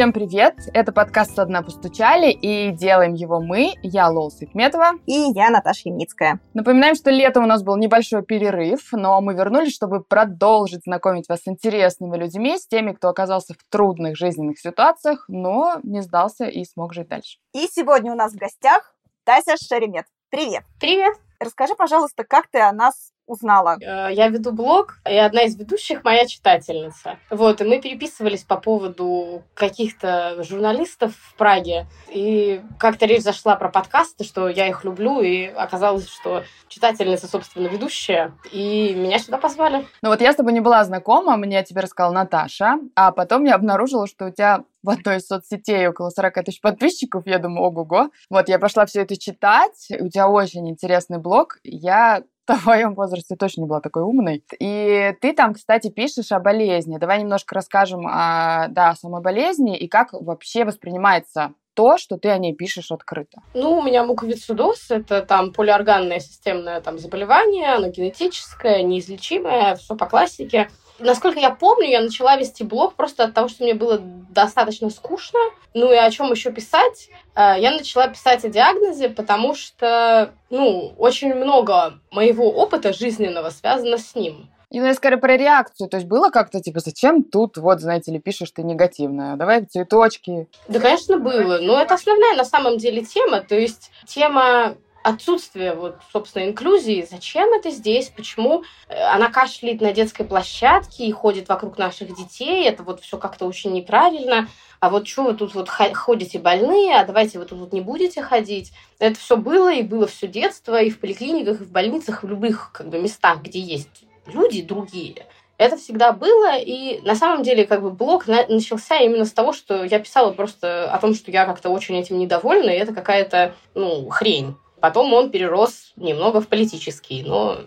[0.00, 0.54] Всем привет!
[0.72, 4.92] Это подкаст «Со дна постучали» и делаем его мы, я Лол Светметова.
[5.04, 6.40] И я Наташа Ямницкая.
[6.54, 11.40] Напоминаем, что летом у нас был небольшой перерыв, но мы вернулись, чтобы продолжить знакомить вас
[11.42, 16.64] с интересными людьми, с теми, кто оказался в трудных жизненных ситуациях, но не сдался и
[16.64, 17.36] смог жить дальше.
[17.52, 20.06] И сегодня у нас в гостях Тася Шеремет.
[20.30, 20.62] Привет!
[20.80, 21.14] Привет!
[21.40, 23.76] Расскажи, пожалуйста, как ты о нас узнала?
[23.80, 27.18] Э, я веду блог, и одна из ведущих моя читательница.
[27.30, 31.86] Вот, и мы переписывались по поводу каких-то журналистов в Праге.
[32.08, 37.68] И как-то речь зашла про подкасты, что я их люблю, и оказалось, что читательница, собственно,
[37.68, 39.86] ведущая, и меня сюда позвали.
[40.02, 43.54] Ну вот я с тобой не была знакома, мне тебе рассказала Наташа, а потом я
[43.54, 48.10] обнаружила, что у тебя в одной из соцсетей около 40 тысяч подписчиков, я думаю, ого-го.
[48.30, 52.22] Вот, я пошла все это читать, у тебя очень интересный блог, я
[52.58, 54.44] твоем возрасте точно не была такой умной.
[54.58, 56.98] И ты там, кстати, пишешь о болезни.
[56.98, 62.28] Давай немножко расскажем о, да, о самой болезни и как вообще воспринимается то, что ты
[62.30, 63.40] о ней пишешь открыто?
[63.54, 70.06] Ну, у меня муковицидоз, это там полиорганное системное там заболевание, оно генетическое, неизлечимое, все по
[70.06, 70.68] классике.
[71.00, 75.38] Насколько я помню, я начала вести блог просто от того, что мне было достаточно скучно.
[75.72, 77.08] Ну и о чем еще писать?
[77.34, 83.96] Э, я начала писать о диагнозе, потому что, ну, очень много моего опыта жизненного связано
[83.96, 84.50] с ним.
[84.70, 85.88] И, ну, я скорее про реакцию.
[85.88, 89.36] То есть было как-то, типа, зачем тут, вот, знаете ли, пишешь ты негативное?
[89.36, 90.46] Давай цветочки.
[90.68, 91.58] Да, конечно, было.
[91.58, 93.40] Но это основная, на самом деле, тема.
[93.40, 97.06] То есть тема отсутствие вот, собственно, инклюзии.
[97.10, 98.12] Зачем это здесь?
[98.14, 102.68] Почему э, она кашляет на детской площадке и ходит вокруг наших детей?
[102.68, 104.48] Это вот все как-то очень неправильно.
[104.78, 108.22] А вот что вы тут вот ходите больные, а давайте вы тут вот не будете
[108.22, 108.72] ходить.
[108.98, 112.70] Это все было, и было все детство, и в поликлиниках, и в больницах, в любых
[112.72, 115.26] как бы, местах, где есть люди другие.
[115.58, 119.52] Это всегда было, и на самом деле как бы блог на- начался именно с того,
[119.52, 123.54] что я писала просто о том, что я как-то очень этим недовольна, и это какая-то,
[123.74, 124.56] ну, хрень.
[124.80, 127.58] Потом он перерос немного в политический, но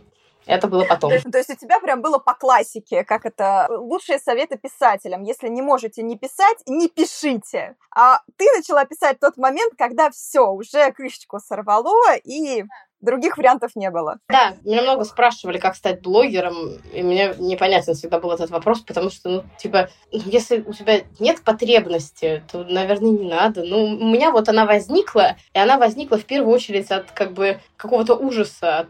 [0.46, 1.12] это было потом.
[1.12, 5.24] То есть у тебя прям было по классике, как это лучшие советы писателям.
[5.24, 7.76] Если не можете не писать, не пишите.
[7.96, 12.66] А ты начала писать в тот момент, когда все, уже крышечку сорвало, и
[13.04, 14.18] других вариантов не было.
[14.30, 16.56] Да, меня много спрашивали, как стать блогером,
[16.94, 21.02] и мне непонятен всегда был этот вопрос, потому что, ну, типа, ну, если у тебя
[21.20, 23.64] нет потребности, то, наверное, не надо.
[23.64, 27.60] Ну, у меня вот она возникла, и она возникла в первую очередь от, как бы,
[27.76, 28.90] какого-то ужаса, от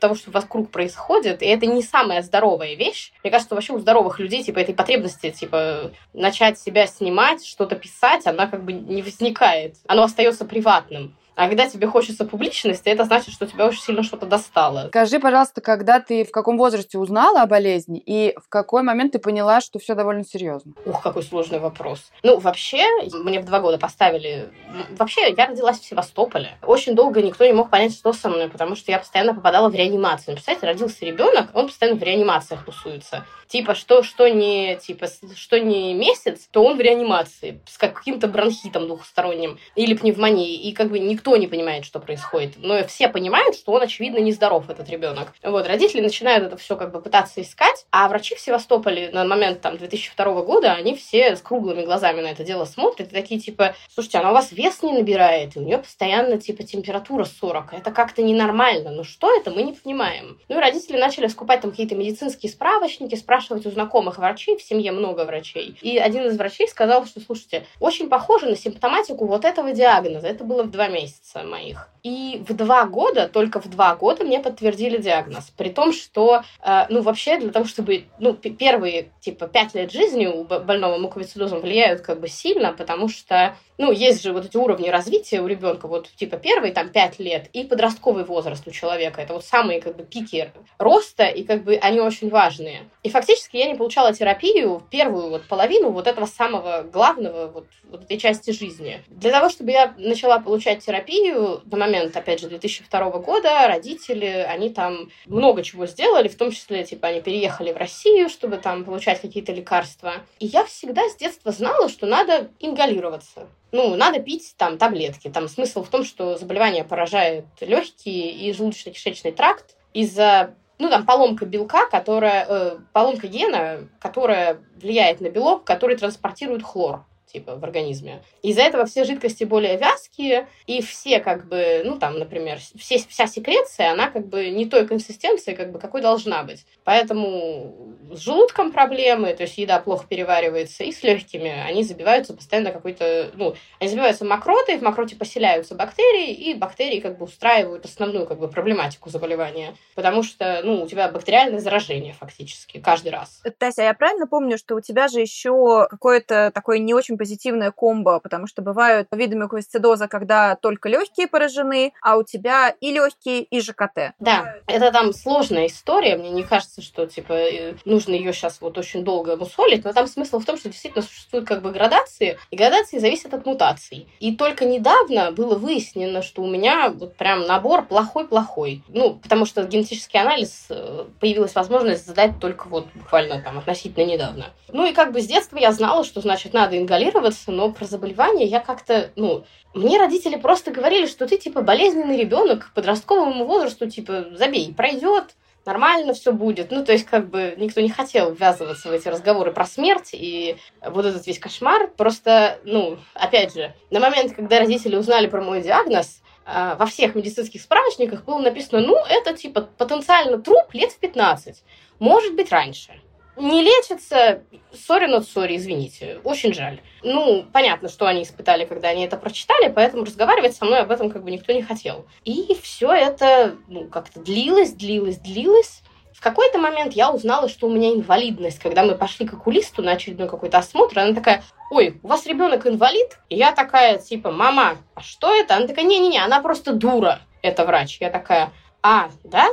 [0.00, 3.12] того, что вокруг происходит, и это не самая здоровая вещь.
[3.22, 8.26] Мне кажется, вообще у здоровых людей, типа, этой потребности, типа, начать себя снимать, что-то писать,
[8.26, 9.76] она как бы не возникает.
[9.86, 11.14] Оно остается приватным.
[11.40, 14.88] А когда тебе хочется публичности, это значит, что тебя очень сильно что-то достало.
[14.88, 19.18] Скажи, пожалуйста, когда ты в каком возрасте узнала о болезни и в какой момент ты
[19.18, 20.74] поняла, что все довольно серьезно?
[20.84, 22.10] Ух, какой сложный вопрос.
[22.22, 22.84] Ну, вообще,
[23.24, 24.50] мне в два года поставили...
[24.98, 26.58] Вообще, я родилась в Севастополе.
[26.62, 29.74] Очень долго никто не мог понять, что со мной, потому что я постоянно попадала в
[29.74, 30.34] реанимацию.
[30.34, 33.24] Представляете, родился ребенок, он постоянно в реанимациях тусуется.
[33.50, 38.86] Типа, что, что не, типа, что не месяц, то он в реанимации с каким-то бронхитом
[38.86, 40.68] двухсторонним или пневмонией.
[40.68, 42.54] И как бы никто не понимает, что происходит.
[42.58, 45.32] Но все понимают, что он, очевидно, нездоров, этот ребенок.
[45.42, 49.60] Вот, родители начинают это все как бы пытаться искать, а врачи в Севастополе на момент
[49.60, 53.74] там 2002 года, они все с круглыми глазами на это дело смотрят и такие типа,
[53.92, 57.74] слушайте, она у вас вес не набирает, и у нее постоянно типа температура 40.
[57.74, 58.90] Это как-то ненормально.
[58.90, 60.38] Ну что это, мы не понимаем.
[60.48, 64.92] Ну и родители начали скупать там какие-то медицинские справочники, спрашивать у знакомых врачей, в семье
[64.92, 65.76] много врачей.
[65.82, 70.28] И один из врачей сказал, что, слушайте, очень похоже на симптоматику вот этого диагноза.
[70.28, 71.88] Это было в два месяца моих.
[72.02, 75.52] И в два года, только в два года мне подтвердили диагноз.
[75.56, 80.26] При том, что, э, ну, вообще для того, чтобы, ну, первые, типа, пять лет жизни
[80.26, 84.88] у больного муковисцидозом влияют как бы сильно, потому что, ну, есть же вот эти уровни
[84.88, 89.20] развития у ребенка, вот, типа, первые там пять лет и подростковый возраст у человека.
[89.20, 92.88] Это вот самые, как бы, пики роста, и, как бы, они очень важные.
[93.02, 98.04] И фактически я не получала терапию первую вот половину вот этого самого главного, вот, вот
[98.04, 99.02] этой части жизни.
[99.08, 104.70] Для того, чтобы я начала получать терапию, на момент, опять же, 2002 года родители, они
[104.70, 109.20] там много чего сделали, в том числе, типа, они переехали в Россию, чтобы там получать
[109.20, 110.14] какие-то лекарства.
[110.38, 113.48] И я всегда с детства знала, что надо ингалироваться.
[113.72, 115.28] Ну, надо пить там таблетки.
[115.28, 121.44] Там смысл в том, что заболевание поражает легкие и желудочно-кишечный тракт из-за ну, там, поломка
[121.44, 128.22] белка, которая, э, поломка гена, которая влияет на белок, который транспортирует хлор типа, в организме.
[128.42, 133.26] Из-за этого все жидкости более вязкие, и все, как бы, ну, там, например, все, вся
[133.26, 136.66] секреция, она, как бы, не той консистенции, как бы, какой должна быть.
[136.84, 141.50] Поэтому с желудком проблемы, то есть еда плохо переваривается, и с легкими.
[141.50, 147.18] Они забиваются постоянно какой-то, ну, они забиваются мокротой, в мокроте поселяются бактерии, и бактерии, как
[147.18, 149.74] бы, устраивают основную, как бы, проблематику заболевания.
[149.94, 153.42] Потому что, ну, у тебя бактериальное заражение, фактически, каждый раз.
[153.58, 158.18] Тася, я правильно помню, что у тебя же еще какое-то такое не очень позитивное комбо,
[158.18, 163.60] потому что бывают виды мюковисцидоза, когда только легкие поражены, а у тебя и легкие, и
[163.60, 164.14] ЖКТ.
[164.18, 166.16] Да, это там сложная история.
[166.16, 170.06] Мне не кажется, что типа э, нужно ее сейчас вот очень долго мусолить, но там
[170.06, 174.08] смысл в том, что действительно существуют как бы градации, и градации зависят от мутаций.
[174.18, 178.82] И только недавно было выяснено, что у меня вот прям набор плохой-плохой.
[178.88, 184.46] Ну, потому что генетический анализ э, появилась возможность задать только вот буквально там относительно недавно.
[184.72, 186.78] Ну и как бы с детства я знала, что значит надо
[187.10, 192.16] ингалироваться, но про заболевание я как-то, ну, мне родители просто говорили, что ты типа болезненный
[192.16, 195.36] ребенок к подростковому возрасту, типа забей, пройдет,
[195.66, 196.70] нормально все будет.
[196.70, 200.56] Ну, то есть, как бы никто не хотел ввязываться в эти разговоры про смерть и
[200.84, 201.88] вот этот весь кошмар.
[201.96, 207.14] Просто, ну, опять же, на момент, когда родители узнали про мой диагноз, а, во всех
[207.14, 211.62] медицинских справочниках было написано, ну, это типа потенциально труп лет в 15,
[211.98, 213.00] может быть, раньше
[213.36, 214.42] не лечится,
[214.72, 216.80] сори, not сори, извините, очень жаль.
[217.02, 221.10] Ну, понятно, что они испытали, когда они это прочитали, поэтому разговаривать со мной об этом
[221.10, 222.06] как бы никто не хотел.
[222.24, 225.82] И все это, ну, как-то длилось, длилось, длилось.
[226.12, 228.58] В какой-то момент я узнала, что у меня инвалидность.
[228.58, 232.66] Когда мы пошли к окулисту на очередной какой-то осмотр, она такая, ой, у вас ребенок
[232.66, 233.18] инвалид?
[233.30, 235.56] И я такая, типа, мама, а что это?
[235.56, 237.98] Она такая, не-не-не, она просто дура, это врач.
[238.00, 239.48] Я такая, а, да?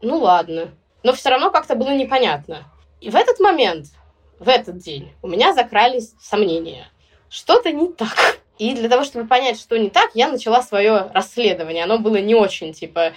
[0.00, 0.70] Ну ладно.
[1.02, 2.64] Но все равно как-то было непонятно.
[3.00, 3.86] И в этот момент,
[4.38, 6.88] в этот день, у меня закрались сомнения.
[7.28, 8.40] Что-то не так.
[8.58, 11.84] И для того, чтобы понять, что не так, я начала свое расследование.
[11.84, 13.12] Оно было не очень, типа...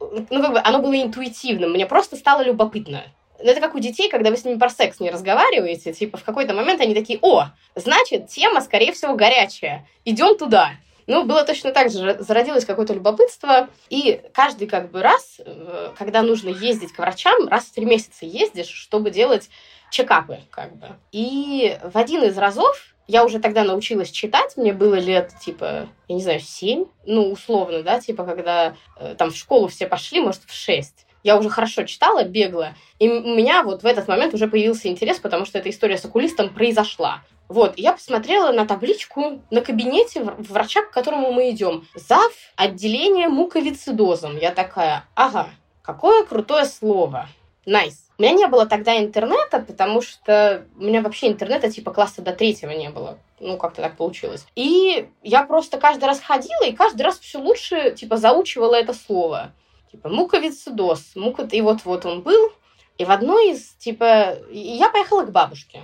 [0.00, 1.70] Ну, как бы, оно было интуитивным.
[1.70, 3.04] Мне просто стало любопытно.
[3.38, 6.52] Это как у детей, когда вы с ними про секс не разговариваете, типа в какой-то
[6.52, 10.72] момент они такие, о, значит, тема, скорее всего, горячая, идем туда.
[11.06, 16.22] Ну, было точно так же, зародилось какое-то любопытство, и каждый как бы раз, э, когда
[16.22, 19.50] нужно ездить к врачам, раз в три месяца ездишь, чтобы делать
[19.90, 20.88] чекапы, как бы.
[21.12, 26.14] И в один из разов я уже тогда научилась читать, мне было лет, типа, я
[26.14, 30.42] не знаю, семь, ну, условно, да, типа, когда э, там в школу все пошли, может,
[30.46, 31.06] в шесть.
[31.22, 35.18] Я уже хорошо читала, бегла, и у меня вот в этот момент уже появился интерес,
[35.18, 37.22] потому что эта история с окулистом произошла.
[37.50, 41.84] Вот, я посмотрела на табличку на кабинете врача, к которому мы идем.
[41.96, 42.32] Зав.
[42.54, 44.38] отделение муковицидозом.
[44.38, 45.48] Я такая, ага,
[45.82, 47.28] какое крутое слово.
[47.66, 47.94] Nice.
[47.94, 48.10] Nice.
[48.18, 52.32] У меня не было тогда интернета, потому что у меня вообще интернета типа класса до
[52.32, 53.18] третьего не было.
[53.40, 54.46] Ну, как-то так получилось.
[54.54, 59.52] И я просто каждый раз ходила и каждый раз все лучше, типа, заучивала это слово.
[59.90, 61.16] Типа, муковицидоз.
[61.16, 61.48] Мука...
[61.50, 62.52] И вот-вот он был.
[62.98, 64.36] И в одной из, типа...
[64.52, 65.80] Я поехала к бабушке.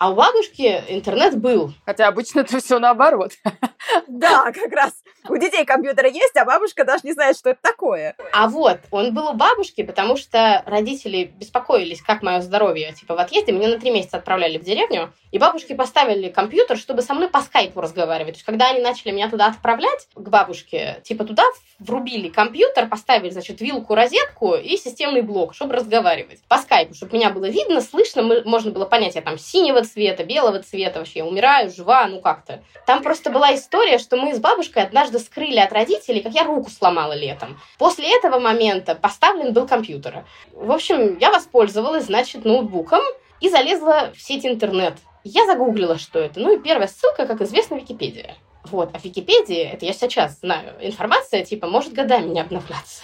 [0.00, 1.74] А у бабушки интернет был.
[1.84, 3.32] Хотя обычно это все наоборот.
[4.06, 4.92] Да, как раз.
[5.28, 8.16] У детей компьютеры есть, а бабушка даже не знает, что это такое.
[8.32, 12.94] А вот, он был у бабушки, потому что родители беспокоились, как мое здоровье.
[12.94, 17.02] Типа в отъезде меня на три месяца отправляли в деревню, и бабушки поставили компьютер, чтобы
[17.02, 18.34] со мной по скайпу разговаривать.
[18.34, 21.44] То есть, когда они начали меня туда отправлять, к бабушке, типа туда
[21.78, 26.40] врубили компьютер, поставили, значит, вилку, розетку и системный блок, чтобы разговаривать.
[26.48, 30.62] По скайпу, чтобы меня было видно, слышно, можно было понять, я там синего цвета, белого
[30.62, 32.62] цвета вообще, умираю, жива, ну как-то.
[32.86, 36.70] Там просто была история, что мы с бабушкой однажды скрыли от родителей, как я руку
[36.70, 37.60] сломала летом.
[37.78, 40.24] После этого момента поставлен был компьютер.
[40.52, 43.02] В общем, я воспользовалась, значит, ноутбуком
[43.40, 44.94] и залезла в сеть интернет.
[45.24, 46.40] Я загуглила, что это.
[46.40, 48.36] Ну и первая ссылка, как известно, Википедия.
[48.64, 53.02] Вот, а в Википедии, это я сейчас знаю, информация, типа, может годами не обновляться.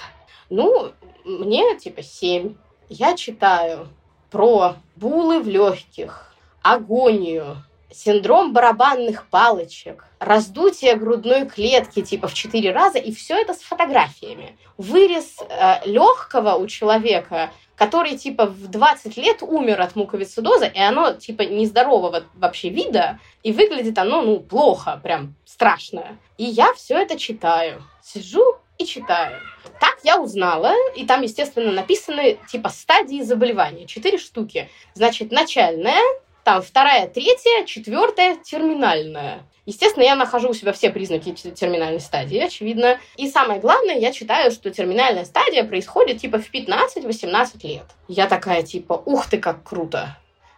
[0.51, 0.93] Ну,
[1.25, 2.55] мне, типа, семь.
[2.89, 3.89] Я читаю
[4.31, 6.36] про булы в легких,
[6.75, 13.61] агонию, синдром барабанных палочек, раздутие грудной клетки типа в четыре раза, и все это с
[13.61, 14.57] фотографиями.
[14.77, 21.13] Вырез э, легкого у человека, который типа в 20 лет умер от муковисцидоза, и оно
[21.15, 26.19] типа нездорового вообще вида, и выглядит оно, ну, плохо, прям страшно.
[26.39, 27.83] И я все это читаю.
[28.03, 29.41] Сижу и читаю.
[29.81, 33.87] Так я узнала, и там, естественно, написаны типа стадии заболевания.
[33.87, 34.69] Четыре штуки.
[34.95, 36.03] Значит, начальная,
[36.47, 39.43] там вторая, третья, четвертая, терминальная.
[39.65, 43.01] Естественно, я нахожу у себя все признаки терминальной стадии, очевидно.
[43.17, 47.87] И самое главное, я читаю, что терминальная стадия происходит типа в 15-18 лет.
[48.07, 50.17] Я такая типа, ух ты, как круто.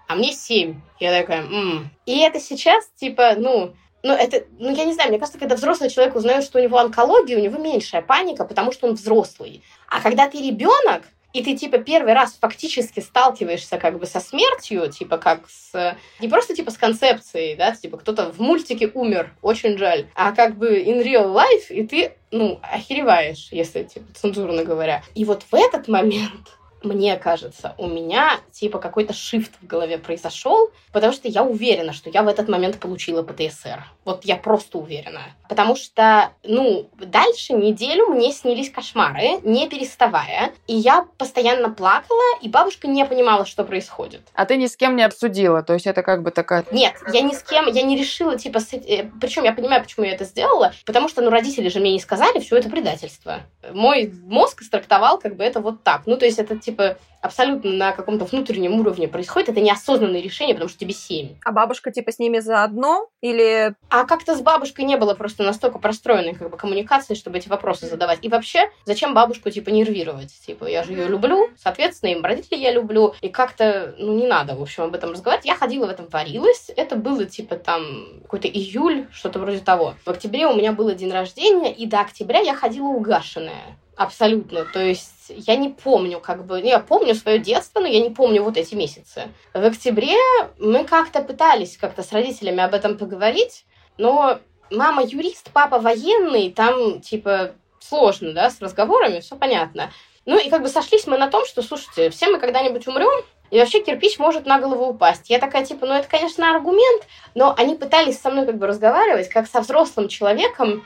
[0.08, 0.78] а мне семь.
[1.00, 5.18] Я такая, м И это сейчас, типа, ну, ну, это, ну, я не знаю, мне
[5.18, 8.88] кажется, когда взрослый человек узнает, что у него онкология, у него меньшая паника, потому что
[8.88, 9.62] он взрослый.
[9.88, 14.90] А когда ты ребенок, и ты, типа, первый раз фактически сталкиваешься как бы со смертью,
[14.90, 15.96] типа, как с...
[16.20, 20.56] Не просто, типа, с концепцией, да, типа, кто-то в мультике умер, очень жаль, а как
[20.56, 25.02] бы in real life, и ты, ну, охереваешь, если, типа, цензурно говоря.
[25.14, 30.70] И вот в этот момент мне кажется, у меня типа какой-то шифт в голове произошел,
[30.92, 33.84] потому что я уверена, что я в этот момент получила ПТСР.
[34.04, 35.22] Вот я просто уверена.
[35.48, 40.52] Потому что, ну, дальше неделю мне снились кошмары, не переставая.
[40.66, 44.22] И я постоянно плакала, и бабушка не понимала, что происходит.
[44.34, 45.62] А ты ни с кем не обсудила?
[45.62, 46.64] То есть это как бы такая...
[46.70, 48.72] Нет, я ни с кем, я не решила, типа, с...
[48.74, 52.00] Э, причем я понимаю, почему я это сделала, потому что, ну, родители же мне не
[52.00, 53.40] сказали, все это предательство.
[53.72, 56.02] Мой мозг истрактовал как бы это вот так.
[56.06, 60.68] Ну, то есть это типа абсолютно на каком-то внутреннем уровне происходит, это неосознанное решение, потому
[60.68, 61.36] что тебе семь.
[61.44, 63.74] А бабушка типа с ними заодно или...
[63.90, 67.86] А как-то с бабушкой не было просто настолько простроенной как бы коммуникации, чтобы эти вопросы
[67.86, 68.18] задавать.
[68.22, 70.32] И вообще, зачем бабушку типа нервировать?
[70.46, 74.54] Типа, я же ее люблю, соответственно, им родителей я люблю, и как-то, ну, не надо,
[74.54, 75.46] в общем, об этом разговаривать.
[75.46, 79.94] Я ходила в этом варилась, это было типа там какой-то июль, что-то вроде того.
[80.04, 83.76] В октябре у меня было день рождения, и до октября я ходила угашенная.
[83.98, 84.64] Абсолютно.
[84.64, 88.44] То есть я не помню, как бы, я помню свое детство, но я не помню
[88.44, 89.24] вот эти месяцы.
[89.52, 90.14] В октябре
[90.56, 93.64] мы как-то пытались как-то с родителями об этом поговорить,
[93.96, 94.38] но
[94.70, 97.50] мама юрист, папа военный, там, типа,
[97.80, 99.90] сложно, да, с разговорами, все понятно.
[100.26, 103.58] Ну и как бы сошлись мы на том, что, слушайте, все мы когда-нибудь умрем, и
[103.58, 105.28] вообще кирпич может на голову упасть.
[105.28, 107.02] Я такая, типа, ну это, конечно, аргумент,
[107.34, 110.84] но они пытались со мной как бы разговаривать, как со взрослым человеком,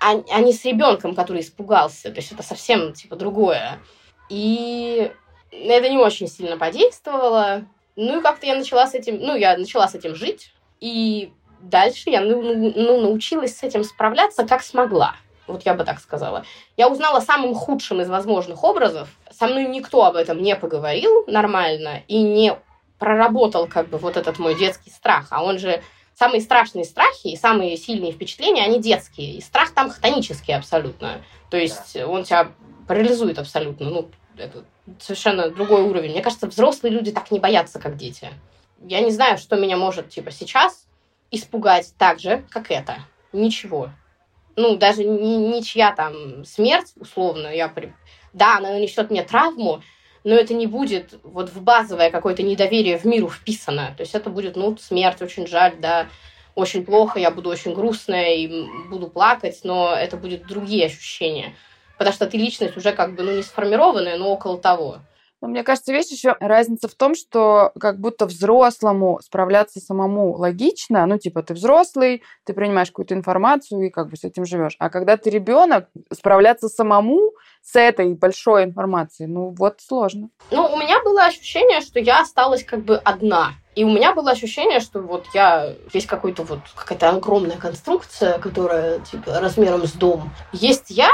[0.00, 2.10] а, а не с ребенком, который испугался.
[2.10, 3.78] То есть это совсем типа другое.
[4.28, 5.10] И
[5.50, 7.64] это не очень сильно подействовало.
[7.96, 10.52] Ну и как-то я начала с этим, ну, я начала с этим жить.
[10.80, 15.16] И дальше я ну, ну, ну, научилась с этим справляться как смогла.
[15.46, 16.44] Вот я бы так сказала.
[16.76, 19.08] Я узнала самым худшим из возможных образов.
[19.30, 22.56] Со мной никто об этом не поговорил нормально и не
[22.98, 25.28] проработал как бы вот этот мой детский страх.
[25.30, 25.82] А он же
[26.18, 29.34] самые страшные страхи и самые сильные впечатления, они детские.
[29.34, 31.22] И страх там хтонический абсолютно.
[31.48, 32.50] То есть он тебя
[32.88, 33.88] парализует абсолютно.
[33.88, 34.64] Ну, это
[34.98, 36.10] совершенно другой уровень.
[36.10, 38.30] Мне кажется, взрослые люди так не боятся, как дети.
[38.80, 40.88] Я не знаю, что меня может, типа, сейчас
[41.30, 42.96] испугать так же, как это.
[43.32, 43.90] Ничего.
[44.56, 47.72] Ну, даже ни, ничья там смерть, условно, я...
[48.32, 49.82] Да, она нанесет мне травму,
[50.28, 53.94] но это не будет вот в базовое какое-то недоверие в миру вписано.
[53.96, 56.06] То есть это будет, ну, смерть, очень жаль, да,
[56.54, 61.54] очень плохо, я буду очень грустная и буду плакать, но это будут другие ощущения.
[61.96, 64.98] Потому что ты личность уже как бы, ну, не сформированная, но около того.
[65.40, 71.06] Но мне кажется, вещь еще разница в том, что как будто взрослому справляться самому логично.
[71.06, 74.76] Ну, типа, ты взрослый, ты принимаешь какую-то информацию и как бы с этим живешь.
[74.78, 77.32] А когда ты ребенок, справляться самому
[77.62, 80.30] с этой большой информацией, ну, вот сложно.
[80.50, 83.52] Ну, у меня было ощущение, что я осталась как бы одна.
[83.74, 85.74] И у меня было ощущение, что вот я...
[85.92, 90.32] Есть какой-то вот какая-то огромная конструкция, которая, типа, размером с дом.
[90.52, 91.10] Есть я,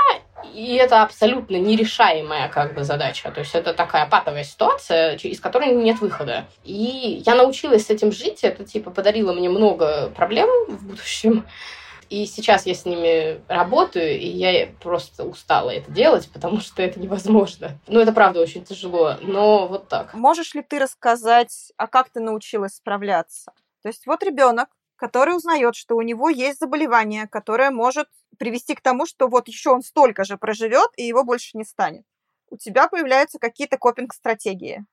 [0.53, 3.31] и это абсолютно нерешаемая как бы задача.
[3.31, 6.47] То есть это такая патовая ситуация, из которой нет выхода.
[6.65, 8.45] И я научилась с этим жить.
[8.45, 11.45] Это типа подарило мне много проблем в будущем.
[12.11, 17.01] И сейчас я с ними работаю, и я просто устала это делать, потому что это
[17.01, 17.79] невозможно.
[17.87, 20.15] Ну, это правда очень тяжело, но вот так.
[20.15, 23.53] Можешь ли ты рассказать, а как ты научилась справляться?
[23.83, 28.09] То есть вот ребенок, который узнает, что у него есть заболевание, которое может
[28.39, 32.05] привести к тому, что вот еще он столько же проживет, и его больше не станет.
[32.51, 34.85] У тебя появляются какие-то копинг-стратегии.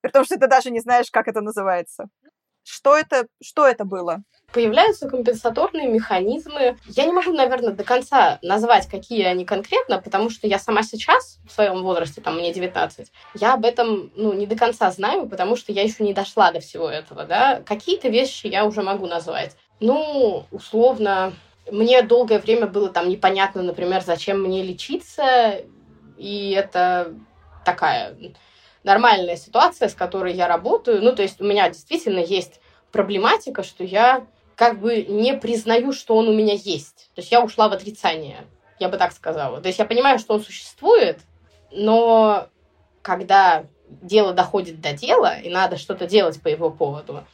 [0.00, 2.08] При том, что ты даже не знаешь, как это называется.
[2.70, 4.22] Что это, что это было?
[4.52, 6.76] Появляются компенсаторные механизмы.
[6.84, 11.38] Я не могу, наверное, до конца назвать, какие они конкретно, потому что я сама сейчас,
[11.48, 15.56] в своем возрасте, там, мне 19, я об этом, ну, не до конца знаю, потому
[15.56, 17.62] что я еще не дошла до всего этого, да.
[17.64, 19.56] Какие-то вещи я уже могу назвать.
[19.80, 21.32] Ну, условно,
[21.70, 25.62] мне долгое время было там непонятно, например, зачем мне лечиться,
[26.18, 27.14] и это
[27.64, 28.14] такая
[28.84, 31.02] нормальная ситуация, с которой я работаю.
[31.02, 32.60] Ну, то есть у меня действительно есть
[32.92, 37.10] проблематика, что я как бы не признаю, что он у меня есть.
[37.14, 38.44] То есть я ушла в отрицание,
[38.80, 39.60] я бы так сказала.
[39.60, 41.20] То есть я понимаю, что он существует,
[41.70, 42.48] но
[43.02, 47.24] когда дело доходит до дела, и надо что-то делать по его поводу,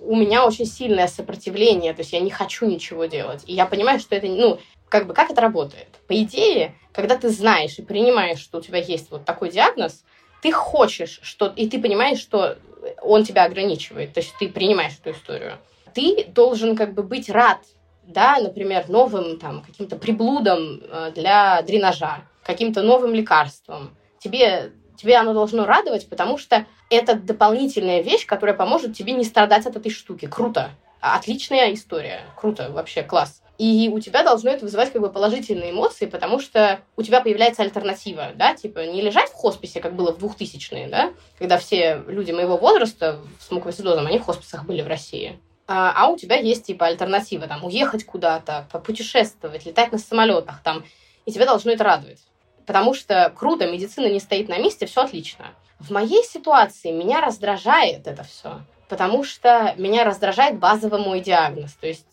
[0.00, 3.42] у меня очень сильное сопротивление, то есть я не хочу ничего делать.
[3.46, 5.88] И я понимаю, что это, ну, как бы, как это работает?
[6.06, 10.04] По идее, когда ты знаешь и принимаешь, что у тебя есть вот такой диагноз,
[10.42, 12.58] ты хочешь что и ты понимаешь, что
[13.02, 15.58] он тебя ограничивает, то есть ты принимаешь эту историю.
[15.94, 17.58] Ты должен как бы быть рад,
[18.04, 23.96] да, например, новым там каким-то приблудом э, для дренажа, каким-то новым лекарством.
[24.18, 29.66] Тебе, тебе оно должно радовать, потому что это дополнительная вещь, которая поможет тебе не страдать
[29.66, 30.26] от этой штуки.
[30.26, 30.70] Круто.
[31.00, 32.22] Отличная история.
[32.36, 33.42] Круто, вообще класс.
[33.58, 37.62] И у тебя должно это вызывать как бы положительные эмоции, потому что у тебя появляется
[37.62, 42.30] альтернатива, да, типа не лежать в хосписе, как было в 2000-е, да, когда все люди
[42.30, 45.40] моего возраста с муковисцидозом, они в хосписах были в России.
[45.66, 50.84] А, а у тебя есть типа альтернатива, там, уехать куда-то, попутешествовать, летать на самолетах, там,
[51.26, 52.20] и тебя должно это радовать.
[52.64, 55.46] Потому что круто, медицина не стоит на месте, все отлично.
[55.80, 61.72] В моей ситуации меня раздражает это все, потому что меня раздражает базовый мой диагноз.
[61.74, 62.06] То есть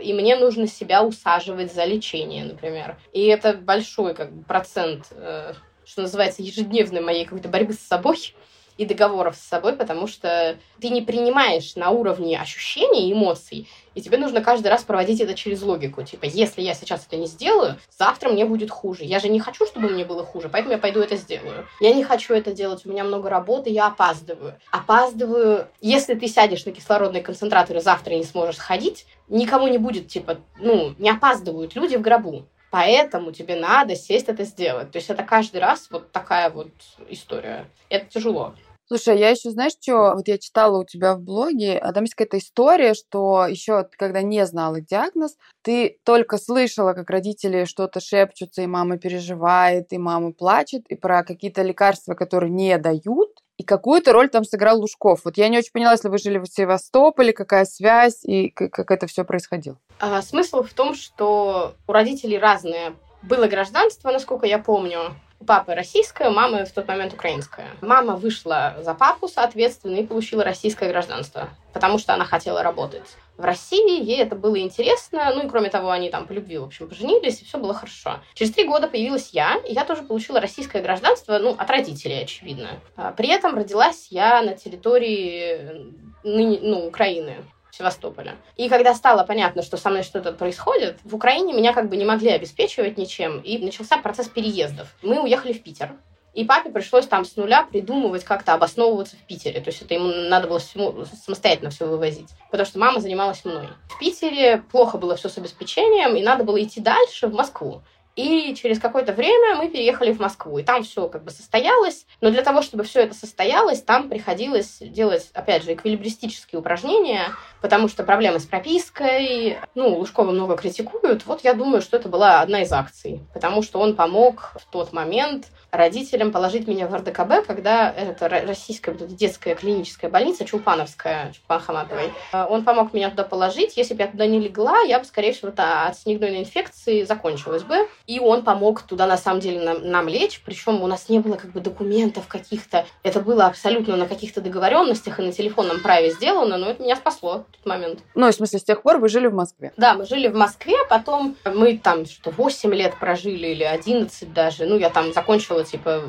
[0.00, 2.98] и мне нужно себя усаживать за лечение, например.
[3.12, 8.34] И это большой как бы, процент, э, что называется, ежедневной моей какой-то борьбы с собой
[8.78, 14.00] и договоров с собой, потому что ты не принимаешь на уровне ощущений и эмоций, и
[14.00, 16.02] тебе нужно каждый раз проводить это через логику.
[16.02, 19.04] Типа, если я сейчас это не сделаю, завтра мне будет хуже.
[19.04, 21.66] Я же не хочу, чтобы мне было хуже, поэтому я пойду это сделаю.
[21.80, 24.58] Я не хочу это делать, у меня много работы, я опаздываю.
[24.70, 25.68] Опаздываю.
[25.80, 30.94] Если ты сядешь на кислородные концентраторы завтра не сможешь ходить, никому не будет, типа, ну,
[30.98, 32.46] не опаздывают люди в гробу.
[32.70, 34.90] Поэтому тебе надо сесть это сделать.
[34.90, 36.70] То есть это каждый раз вот такая вот
[37.10, 37.66] история.
[37.90, 38.54] Это тяжело.
[38.92, 42.14] Слушай, я еще, знаешь, что, вот я читала у тебя в блоге, а там есть
[42.14, 48.60] какая-то история, что еще, когда не знала диагноз, ты только слышала, как родители что-то шепчутся,
[48.60, 54.12] и мама переживает, и мама плачет, и про какие-то лекарства, которые не дают, и какую-то
[54.12, 55.22] роль там сыграл Лужков.
[55.24, 59.06] Вот я не очень поняла, если вы жили в Севастополе, какая связь и как это
[59.06, 59.78] все происходило.
[60.00, 65.14] А, смысл в том, что у родителей разное было гражданство, насколько я помню.
[65.42, 67.66] У папы российское, у мамы в тот момент украинское.
[67.80, 73.16] Мама вышла за папу, соответственно, и получила российское гражданство, потому что она хотела работать.
[73.36, 76.62] В России ей это было интересно, ну и кроме того, они там по любви, в
[76.62, 78.20] общем, поженились, и все было хорошо.
[78.34, 82.78] Через три года появилась я, и я тоже получила российское гражданство, ну, от родителей, очевидно.
[82.94, 87.38] А при этом родилась я на территории ныне, ну, Украины.
[87.72, 88.36] Севастополя.
[88.56, 92.04] И когда стало понятно, что со мной что-то происходит, в Украине меня как бы не
[92.04, 94.94] могли обеспечивать ничем, и начался процесс переездов.
[95.02, 95.92] Мы уехали в Питер.
[96.34, 99.60] И папе пришлось там с нуля придумывать, как-то обосновываться в Питере.
[99.60, 102.28] То есть это ему надо было всему, самостоятельно все вывозить.
[102.50, 103.68] Потому что мама занималась мной.
[103.88, 107.82] В Питере плохо было все с обеспечением, и надо было идти дальше в Москву.
[108.14, 112.06] И через какое-то время мы переехали в Москву, и там все как бы состоялось.
[112.20, 117.28] Но для того, чтобы все это состоялось, там приходилось делать, опять же, эквилибристические упражнения,
[117.62, 121.24] потому что проблемы с пропиской, ну, Лужкова много критикуют.
[121.24, 124.92] Вот я думаю, что это была одна из акций, потому что он помог в тот
[124.92, 132.12] момент родителям положить меня в РДКБ, когда это российская детская клиническая больница Чулпановская, Чулпан Хаматовой.
[132.32, 133.76] Э, он помог меня туда положить.
[133.78, 137.88] Если бы я туда не легла, я бы, скорее всего, от снегной инфекции закончилась бы.
[138.06, 140.42] И он помог туда, на самом деле, нам, нам лечь.
[140.44, 142.84] Причем у нас не было как бы документов каких-то.
[143.02, 147.46] Это было абсолютно на каких-то договоренностях и на телефонном праве сделано, но это меня спасло
[147.48, 148.00] в тот момент.
[148.14, 149.72] Ну, в смысле, с тех пор вы жили в Москве?
[149.78, 154.66] Да, мы жили в Москве, потом мы там что 8 лет прожили или 11 даже.
[154.66, 156.02] Ну, я там закончила типа,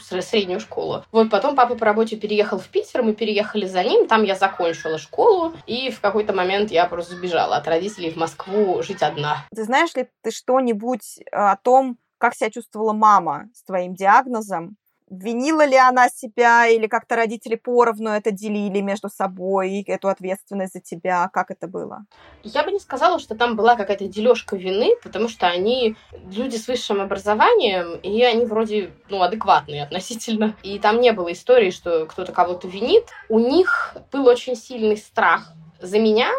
[0.00, 1.04] среднюю школу.
[1.12, 4.98] Вот потом папа по работе переехал в Питер, мы переехали за ним, там я закончила
[4.98, 9.44] школу, и в какой-то момент я просто сбежала от родителей в Москву жить одна.
[9.54, 14.76] Ты знаешь ли ты что-нибудь о том, как себя чувствовала мама с твоим диагнозом?
[15.12, 20.80] Винила ли она себя, или как-то родители поровну это делили между собой, эту ответственность за
[20.80, 21.28] тебя?
[21.34, 22.06] Как это было?
[22.42, 25.96] Я бы не сказала, что там была какая-то дележка вины, потому что они
[26.30, 30.56] люди с высшим образованием, и они вроде, ну, адекватные относительно.
[30.62, 33.04] И там не было истории, что кто-то кого-то винит.
[33.28, 36.30] У них был очень сильный страх за меня,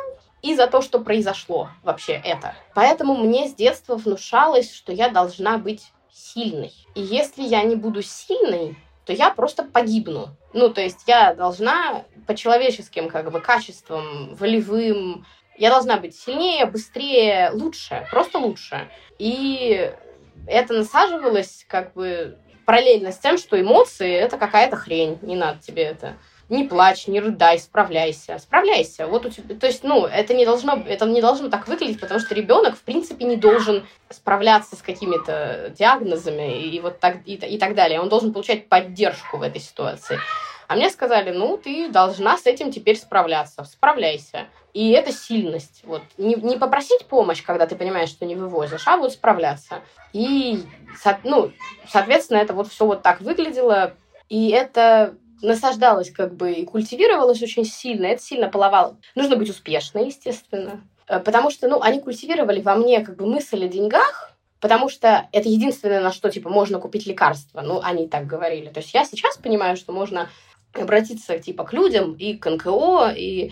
[0.42, 2.56] и за то, что произошло вообще это.
[2.74, 6.74] Поэтому мне с детства внушалось, что я должна быть сильной.
[6.96, 10.30] И если я не буду сильной, то я просто погибну.
[10.54, 15.26] Ну, то есть я должна по человеческим как бы качествам, волевым,
[15.58, 18.90] я должна быть сильнее, быстрее, лучше, просто лучше.
[19.20, 19.92] И
[20.48, 25.84] это насаживалось как бы параллельно с тем, что эмоции— это какая-то хрень, не надо тебе
[25.84, 26.16] это
[26.54, 29.08] не плачь, не рыдай, справляйся, справляйся.
[29.08, 32.20] Вот у тебя, то есть, ну, это не должно, это не должно так выглядеть, потому
[32.20, 37.58] что ребенок, в принципе, не должен справляться с какими-то диагнозами и вот так, и, и
[37.58, 38.00] так далее.
[38.00, 40.20] Он должен получать поддержку в этой ситуации.
[40.68, 44.46] А мне сказали, ну, ты должна с этим теперь справляться, справляйся.
[44.74, 45.82] И это сильность.
[45.84, 46.02] Вот.
[46.18, 49.82] Не, не попросить помощь, когда ты понимаешь, что не вывозишь, а вот справляться.
[50.14, 50.64] И,
[51.24, 51.52] ну,
[51.88, 53.94] соответственно, это вот все вот так выглядело
[54.30, 58.98] И это насаждалось как бы и культивировалось очень сильно, это сильно половало.
[59.14, 60.82] Нужно быть успешной, естественно.
[61.08, 65.28] Э, потому что, ну, они культивировали во мне как бы мысль о деньгах, потому что
[65.32, 67.62] это единственное, на что, типа, можно купить лекарства.
[67.62, 68.70] Ну, они так говорили.
[68.70, 70.30] То есть я сейчас понимаю, что можно
[70.74, 73.52] обратиться, типа, к людям и к НКО, и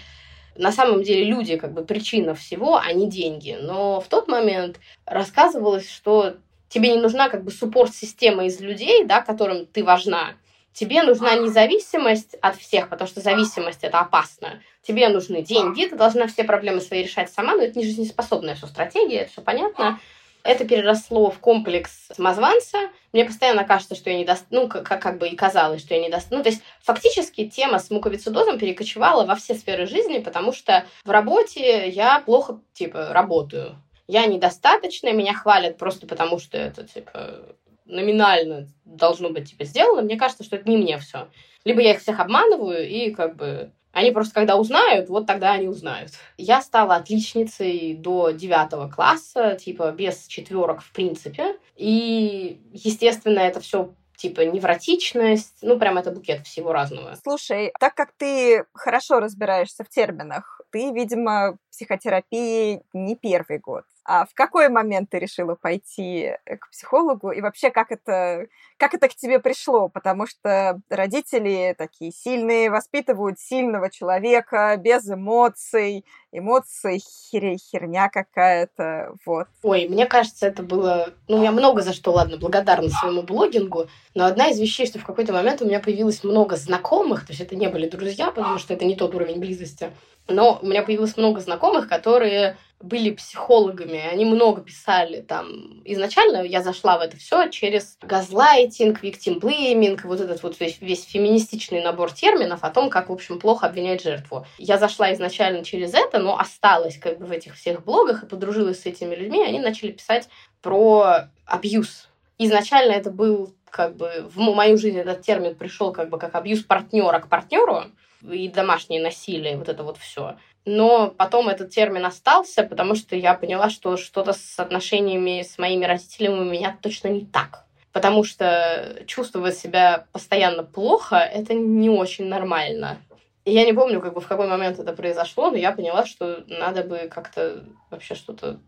[0.56, 3.58] на самом деле люди, как бы, причина всего, а не деньги.
[3.62, 6.36] Но в тот момент рассказывалось, что
[6.70, 10.36] тебе не нужна, как бы, суппорт-система из людей, да, которым ты важна,
[10.74, 14.62] Тебе нужна независимость от всех, потому что зависимость это опасно.
[14.82, 18.68] Тебе нужны деньги, ты должна все проблемы свои решать сама, но это не жизнеспособная все
[18.68, 20.00] стратегия, это все понятно.
[20.44, 22.90] Это переросло в комплекс самозванца.
[23.14, 26.02] Мне постоянно кажется, что я не даст, ну, как, как бы и казалось, что я
[26.02, 26.32] не даст.
[26.32, 31.12] Ну, то есть фактически тема с муковицидозом перекочевала во все сферы жизни, потому что в
[31.12, 33.76] работе я плохо, типа, работаю.
[34.08, 37.46] Я недостаточная, меня хвалят просто потому, что это, типа,
[37.92, 41.28] номинально должно быть типа сделано, мне кажется, что это не мне все.
[41.64, 45.68] Либо я их всех обманываю, и как бы они просто когда узнают, вот тогда они
[45.68, 46.12] узнают.
[46.38, 51.58] Я стала отличницей до девятого класса, типа без четверок в принципе.
[51.76, 57.16] И, естественно, это все типа невротичность, ну, прям это букет всего разного.
[57.24, 63.84] Слушай, так как ты хорошо разбираешься в терминах, ты, видимо, психотерапии не первый год.
[64.04, 67.32] А в какой момент ты решила пойти э, к психологу?
[67.32, 69.90] И вообще, как это, как это к тебе пришло?
[69.90, 76.04] Потому что родители такие сильные, воспитывают сильного человека, без эмоций.
[76.32, 77.58] Эмоции хер...
[77.58, 79.48] херня какая-то, вот.
[79.64, 81.14] Ой, мне кажется, это было...
[81.28, 85.06] Ну, я много за что, ладно, благодарна своему блогингу, но одна из вещей, что в
[85.06, 88.74] какой-то момент у меня появилось много знакомых, то есть это не были друзья, потому что
[88.74, 89.92] это не тот уровень близости,
[90.28, 95.82] но у меня появилось много знакомых, которые были психологами, они много писали там.
[95.86, 101.84] Изначально я зашла в это все через газлайтинг, виктимблейминг, вот этот вот весь, весь феминистичный
[101.84, 104.46] набор терминов о том, как, в общем, плохо обвинять жертву.
[104.58, 108.82] Я зашла изначально через это, но осталась как бы в этих всех блогах и подружилась
[108.82, 110.28] с этими людьми, они начали писать
[110.62, 112.08] про абьюз.
[112.38, 116.62] Изначально это был как бы в мою жизнь этот термин пришел как бы как абьюз
[116.64, 117.86] партнера к партнеру,
[118.30, 120.38] и домашнее насилие, вот это вот все.
[120.66, 125.86] Но потом этот термин остался, потому что я поняла, что что-то с отношениями с моими
[125.86, 127.66] родителями у меня точно не так.
[127.92, 133.00] Потому что чувствовать себя постоянно плохо— это не очень нормально.
[133.44, 136.44] И я не помню, как бы в какой момент это произошло, но я поняла, что
[136.48, 138.60] надо бы как-то вообще что-то...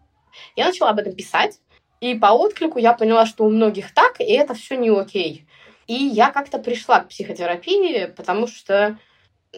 [0.55, 1.59] Я начала об этом писать,
[2.01, 5.45] и по отклику я поняла, что у многих так, и это все не окей.
[5.85, 8.97] И я как-то пришла к психотерапии, потому что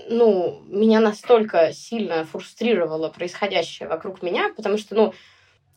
[0.10, 5.13] ну, меня настолько сильно фрустрировало происходящее вокруг меня, потому что, ну,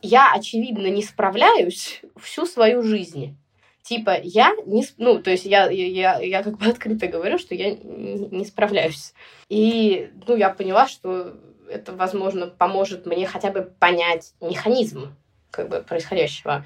[0.01, 3.37] я, очевидно, не справляюсь всю свою жизнь.
[3.81, 4.85] Типа, я не...
[4.97, 9.13] Ну, то есть я, я, я как бы открыто говорю, что я не справляюсь.
[9.49, 11.35] И, ну, я поняла, что
[11.69, 15.15] это, возможно, поможет мне хотя бы понять механизм
[15.51, 16.65] как бы происходящего.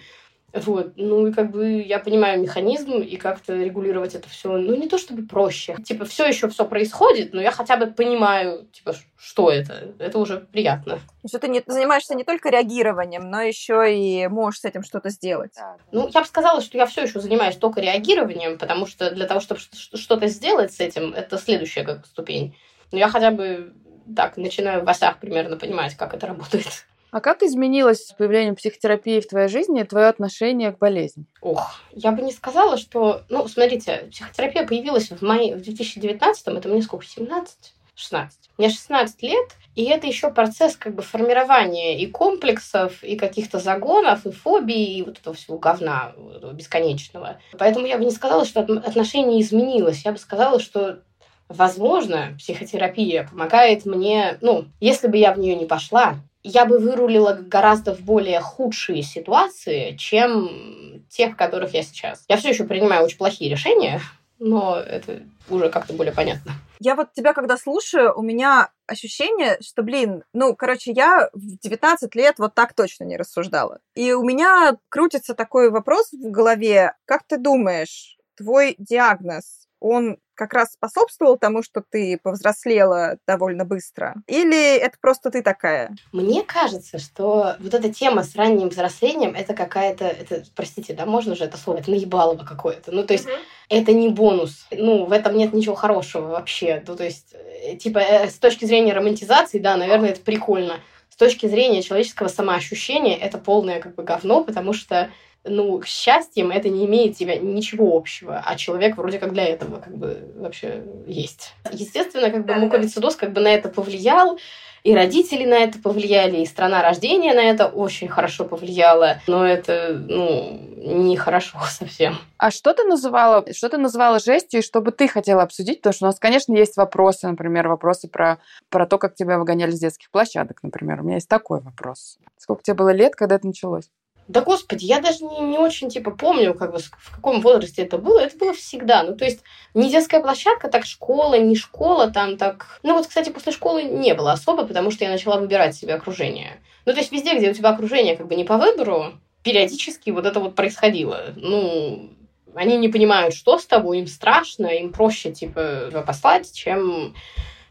[0.53, 4.87] Вот, ну и как бы я понимаю механизм и как-то регулировать это все, ну не
[4.87, 5.75] то чтобы проще.
[5.83, 9.93] Типа все еще все происходит, но я хотя бы понимаю, типа, что это.
[9.97, 10.99] Это уже приятно.
[11.27, 15.53] Что ты не, занимаешься не только реагированием, но еще и можешь с этим что-то сделать.
[15.91, 19.39] Ну, я бы сказала, что я все еще занимаюсь только реагированием, потому что для того,
[19.39, 22.55] чтобы что-то сделать с этим, это следующая как ступень.
[22.91, 23.73] Но я хотя бы
[24.15, 26.85] так начинаю в осях примерно понимать, как это работает.
[27.13, 31.27] А как изменилось с появлением психотерапии в твоей жизни твое отношение к болезни?
[31.41, 33.21] Ох, я бы не сказала, что...
[33.29, 37.55] Ну, смотрите, психотерапия появилась в мае, в 2019-м, это мне сколько, 17?
[37.93, 38.49] 16.
[38.57, 44.25] Мне 16 лет, и это еще процесс как бы формирования и комплексов, и каких-то загонов,
[44.25, 46.13] и фобий, и вот этого всего говна
[46.53, 47.37] бесконечного.
[47.59, 50.03] Поэтому я бы не сказала, что отношение изменилось.
[50.03, 51.03] Я бы сказала, что
[51.49, 57.33] Возможно, психотерапия помогает мне, ну, если бы я в нее не пошла, я бы вырулила
[57.33, 62.25] гораздо в более худшие ситуации, чем тех, в которых я сейчас.
[62.27, 64.01] Я все еще принимаю очень плохие решения,
[64.39, 66.53] но это уже как-то более понятно.
[66.79, 72.13] Я вот тебя когда слушаю, у меня ощущение, что, блин, ну, короче, я в 19
[72.15, 73.79] лет вот так точно не рассуждала.
[73.95, 76.93] И у меня крутится такой вопрос в голове.
[77.05, 84.15] Как ты думаешь, твой диагноз, он как раз способствовал тому, что ты повзрослела довольно быстро?
[84.27, 85.95] Или это просто ты такая?
[86.11, 91.35] Мне кажется, что вот эта тема с ранним взрослением, это какая-то, это, простите, да, можно
[91.35, 92.91] же это слово, это наебалово какое-то.
[92.91, 93.41] Ну, то есть, mm-hmm.
[93.69, 94.67] это не бонус.
[94.71, 96.83] Ну, в этом нет ничего хорошего вообще.
[96.87, 100.79] Ну, то есть, э, типа, э, с точки зрения романтизации, да, наверное, это прикольно.
[101.09, 105.11] С точки зрения человеческого самоощущения, это полное как бы говно, потому что
[105.45, 109.79] ну, с счастьем это не имеет тебя ничего общего, а человек вроде как для этого
[109.79, 111.53] как бы вообще есть.
[111.71, 114.37] Естественно, как бы муковицидоз как бы на это повлиял,
[114.83, 119.93] и родители на это повлияли, и страна рождения на это очень хорошо повлияла, но это,
[119.93, 122.17] ну, нехорошо совсем.
[122.37, 125.79] А что ты называла, что ты называла жестью, и что бы ты хотела обсудить?
[125.79, 129.71] Потому что у нас, конечно, есть вопросы, например, вопросы про, про то, как тебя выгоняли
[129.71, 130.99] с детских площадок, например.
[131.01, 132.17] У меня есть такой вопрос.
[132.37, 133.89] Сколько тебе было лет, когда это началось?
[134.27, 137.97] Да, господи, я даже не, не очень, типа, помню, как бы, в каком возрасте это
[137.97, 138.19] было.
[138.19, 139.03] Это было всегда.
[139.03, 139.41] Ну, то есть,
[139.73, 142.79] не детская площадка, так школа, не школа, там так...
[142.83, 146.61] Ну, вот, кстати, после школы не было особо, потому что я начала выбирать себе окружение.
[146.85, 150.25] Ну, то есть, везде, где у тебя окружение как бы не по выбору, периодически вот
[150.25, 151.33] это вот происходило.
[151.35, 152.09] Ну,
[152.55, 157.13] они не понимают, что с тобой, им страшно, им проще, типа, послать, чем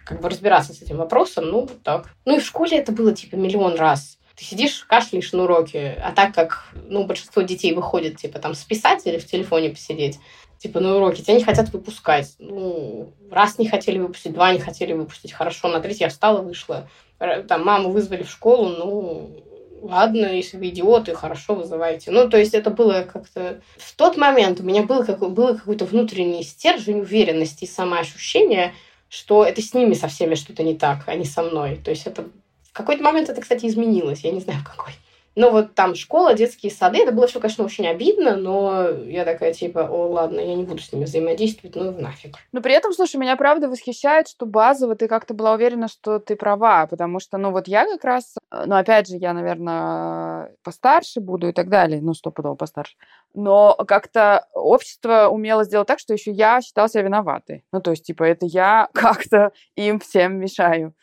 [0.04, 2.10] как бы разбираться с этим вопросом, ну, так.
[2.24, 4.18] Ну, и в школе это было, типа, миллион раз.
[4.36, 9.06] Ты сидишь, кашляешь на уроке, а так как, ну, большинство детей выходит, типа, там, списать
[9.06, 10.18] или в телефоне посидеть,
[10.58, 12.34] типа, на уроке, тебя не хотят выпускать.
[12.38, 16.88] Ну, раз не хотели выпустить, два не хотели выпустить, хорошо, на третий я встала, вышла.
[17.18, 19.44] Там, маму вызвали в школу, ну,
[19.82, 22.10] ладно, если вы идиоты, хорошо, вызывайте.
[22.10, 23.60] Ну, то есть это было как-то...
[23.76, 25.18] В тот момент у меня было, как...
[25.18, 28.72] было какой-то внутренний стержень уверенности и самоощущение,
[29.08, 31.76] что это с ними со всеми что-то не так, а не со мной.
[31.76, 32.24] То есть это
[32.72, 34.94] в какой-то момент это, кстати, изменилось, я не знаю, в какой.
[35.34, 39.54] Но вот там школа, детские сады, это было все, конечно, очень обидно, но я такая
[39.54, 42.36] типа, о, ладно, я не буду с ними взаимодействовать, ну нафиг.
[42.52, 46.36] Но при этом, слушай, меня правда восхищает, что базово ты как-то была уверена, что ты
[46.36, 51.48] права, потому что, ну вот я как раз, ну опять же, я, наверное, постарше буду
[51.48, 52.96] и так далее, ну стопудово постарше,
[53.32, 57.64] но как-то общество умело сделать так, что еще я считала себя виноватой.
[57.72, 60.94] Ну то есть, типа, это я как-то им всем мешаю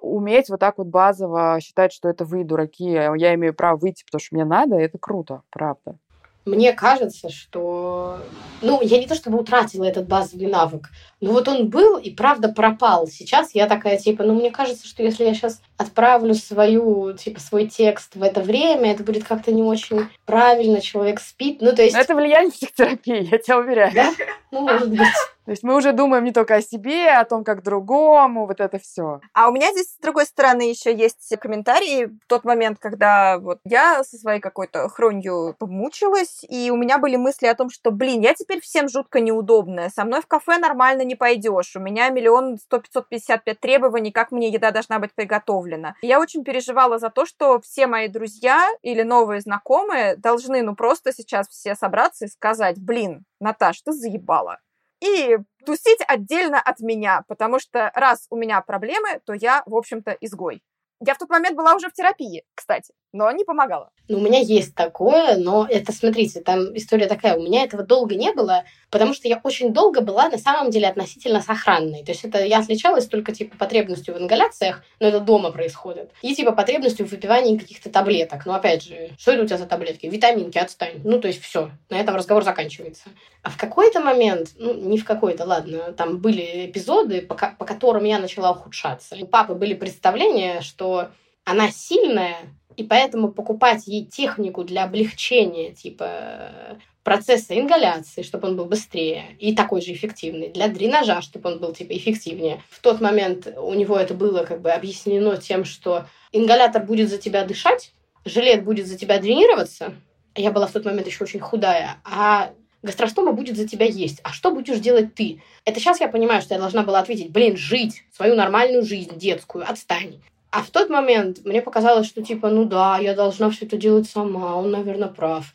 [0.00, 4.04] уметь вот так вот базово считать, что это вы дураки, а я имею право выйти,
[4.04, 5.96] потому что мне надо, это круто, правда.
[6.44, 8.18] Мне кажется, что...
[8.62, 12.48] Ну, я не то чтобы утратила этот базовый навык, но вот он был и правда
[12.48, 13.06] пропал.
[13.06, 17.66] Сейчас я такая, типа, ну, мне кажется, что если я сейчас отправлю свою, типа, свой
[17.66, 21.58] текст в это время, это будет как-то не очень правильно, человек спит.
[21.60, 21.96] Ну, то есть...
[21.96, 23.92] это влияние психотерапии, я тебя уверяю.
[23.94, 24.10] Да?
[24.50, 25.00] Ну, может быть.
[25.44, 28.60] То есть мы уже думаем не только о себе, а о том, как другому, вот
[28.60, 29.20] это все.
[29.32, 32.04] А у меня здесь, с другой стороны, еще есть комментарии.
[32.04, 37.16] В тот момент, когда вот я со своей какой-то хронью помучилась, и у меня были
[37.16, 41.02] мысли о том, что, блин, я теперь всем жутко неудобная, со мной в кафе нормально
[41.02, 45.12] не пойдешь, у меня миллион сто пятьсот пятьдесят пять требований, как мне еда должна быть
[45.12, 45.71] приготовлена.
[46.02, 51.12] Я очень переживала за то, что все мои друзья или новые знакомые должны, ну, просто
[51.12, 54.58] сейчас все собраться и сказать, блин, Наташ, ты заебала
[55.02, 60.12] и тусить отдельно от меня, потому что раз у меня проблемы, то я, в общем-то,
[60.20, 60.62] изгой.
[61.04, 63.90] Я в тот момент была уже в терапии, кстати, но не помогала.
[64.08, 68.14] Ну, у меня есть такое, но это, смотрите, там история такая, у меня этого долго
[68.14, 72.02] не было, потому что я очень долго была на самом деле относительно сохранной.
[72.04, 76.34] То есть это я отличалась только типа потребностью в ингаляциях, но это дома происходит, и
[76.34, 78.44] типа потребностью в выпивании каких-то таблеток.
[78.46, 80.06] Но опять же, что это у тебя за таблетки?
[80.06, 81.00] Витаминки, отстань.
[81.04, 83.04] Ну, то есть все, на этом разговор заканчивается.
[83.42, 88.04] А в какой-то момент, ну, не в какой-то, ладно, там были эпизоды, по, по которым
[88.04, 89.16] я начала ухудшаться.
[89.20, 91.08] У папы были представления, что
[91.44, 92.36] она сильная,
[92.76, 99.54] и поэтому покупать ей технику для облегчения, типа процесса ингаляции, чтобы он был быстрее и
[99.54, 102.62] такой же эффективный, для дренажа, чтобы он был типа эффективнее.
[102.70, 107.18] В тот момент у него это было как бы объяснено тем, что ингалятор будет за
[107.18, 107.92] тебя дышать,
[108.24, 109.94] жилет будет за тебя дренироваться.
[110.34, 114.20] Я была в тот момент еще очень худая, а гастростома будет за тебя есть.
[114.22, 115.42] А что будешь делать ты?
[115.64, 119.68] Это сейчас я понимаю, что я должна была ответить, блин, жить свою нормальную жизнь детскую,
[119.68, 120.20] отстань.
[120.52, 124.08] А в тот момент мне показалось, что типа, ну да, я должна все это делать
[124.08, 125.46] сама, он, наверное, прав.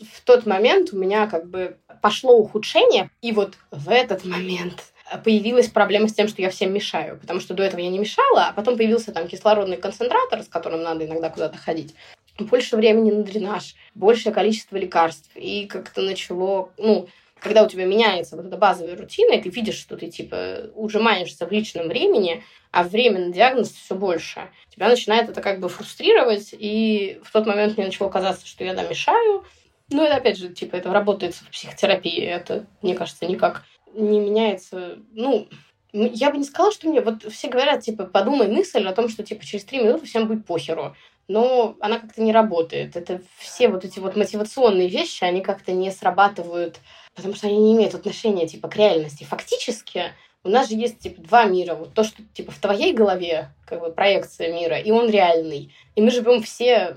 [0.00, 4.92] В тот момент у меня как бы пошло ухудшение, и вот в этот момент
[5.24, 8.46] появилась проблема с тем, что я всем мешаю, потому что до этого я не мешала,
[8.46, 11.96] а потом появился там кислородный концентратор, с которым надо иногда куда-то ходить
[12.38, 15.30] больше времени на дренаж, большее количество лекарств.
[15.34, 17.08] И как-то начало, ну,
[17.40, 21.46] когда у тебя меняется вот эта базовая рутина, и ты видишь, что ты, типа, ужимаешься
[21.46, 24.50] в личном времени, а время на диагноз все больше.
[24.70, 28.74] Тебя начинает это как бы фрустрировать, и в тот момент мне начало казаться, что я
[28.74, 29.44] намешаю.
[29.90, 34.98] Ну, это опять же, типа, это работает в психотерапии, это, мне кажется, никак не меняется.
[35.12, 35.48] Ну,
[35.92, 37.00] я бы не сказала, что мне...
[37.00, 40.44] Вот все говорят, типа, подумай мысль о том, что, типа, через три минуты всем будет
[40.44, 40.94] похеру
[41.28, 42.96] но она как-то не работает.
[42.96, 46.80] Это все вот эти вот мотивационные вещи, они как-то не срабатывают,
[47.14, 49.24] потому что они не имеют отношения типа к реальности.
[49.24, 51.74] Фактически у нас же есть типа два мира.
[51.74, 55.72] Вот то, что типа в твоей голове как бы проекция мира, и он реальный.
[55.94, 56.96] И мы живем все,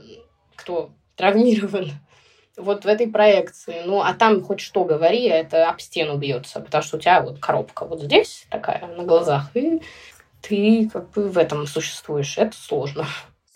[0.56, 1.92] кто травмирован
[2.58, 3.82] вот в этой проекции.
[3.86, 7.40] Ну, а там хоть что говори, это об стену бьется, потому что у тебя вот
[7.40, 9.82] коробка вот здесь такая на глазах, и
[10.42, 12.38] ты как бы в этом существуешь.
[12.38, 13.06] Это сложно.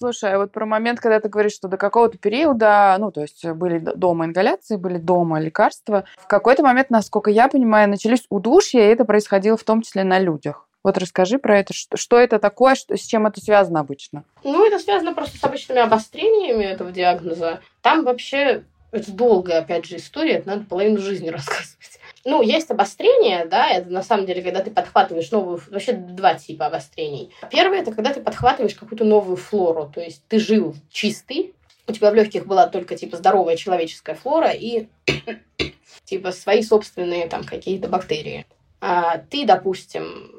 [0.05, 3.43] Слушай, а вот про момент, когда ты говоришь, что до какого-то периода, ну, то есть
[3.43, 8.93] были дома ингаляции, были дома лекарства, в какой-то момент, насколько я понимаю, начались удушья, и
[8.93, 10.67] это происходило в том числе на людях.
[10.83, 14.25] Вот расскажи про это, что, что это такое, что, с чем это связано обычно?
[14.43, 17.61] Ну, это связано просто с обычными обострениями этого диагноза.
[17.81, 21.99] Там вообще это долгая, опять же, история, это надо половину жизни рассказывать.
[22.25, 26.65] Ну, есть обострение, да, это на самом деле, когда ты подхватываешь новую, вообще два типа
[26.65, 27.31] обострений.
[27.51, 31.53] Первое, это когда ты подхватываешь какую-то новую флору, то есть ты жил чистый,
[31.88, 34.88] у тебя в легких была только, типа, здоровая человеческая флора и,
[36.05, 38.47] типа, свои собственные там какие-то бактерии.
[38.81, 40.31] А ты, допустим,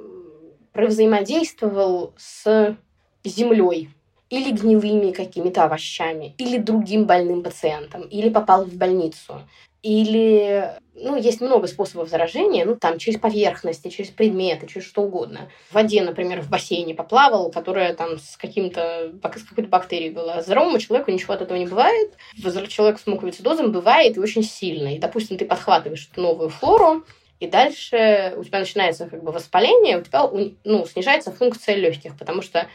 [0.75, 2.77] взаимодействовал с
[3.25, 3.91] землей,
[4.29, 9.43] или гнилыми какими-то овощами, или другим больным пациентом, или попал в больницу,
[9.87, 15.49] или, ну, есть много способов заражения, ну, там, через поверхности, через предметы, через что угодно.
[15.71, 20.43] В воде, например, в бассейне поплавал, которая там с каким-то, с какой-то бактерией была.
[20.43, 22.15] Здоровому человеку ничего от этого не бывает.
[22.69, 24.93] Человек с муковицидозом бывает и очень сильно.
[24.93, 27.05] И, допустим, ты подхватываешь новую флору,
[27.39, 30.29] и дальше у тебя начинается как бы воспаление, у тебя
[30.65, 32.67] ну, снижается функция легких, потому что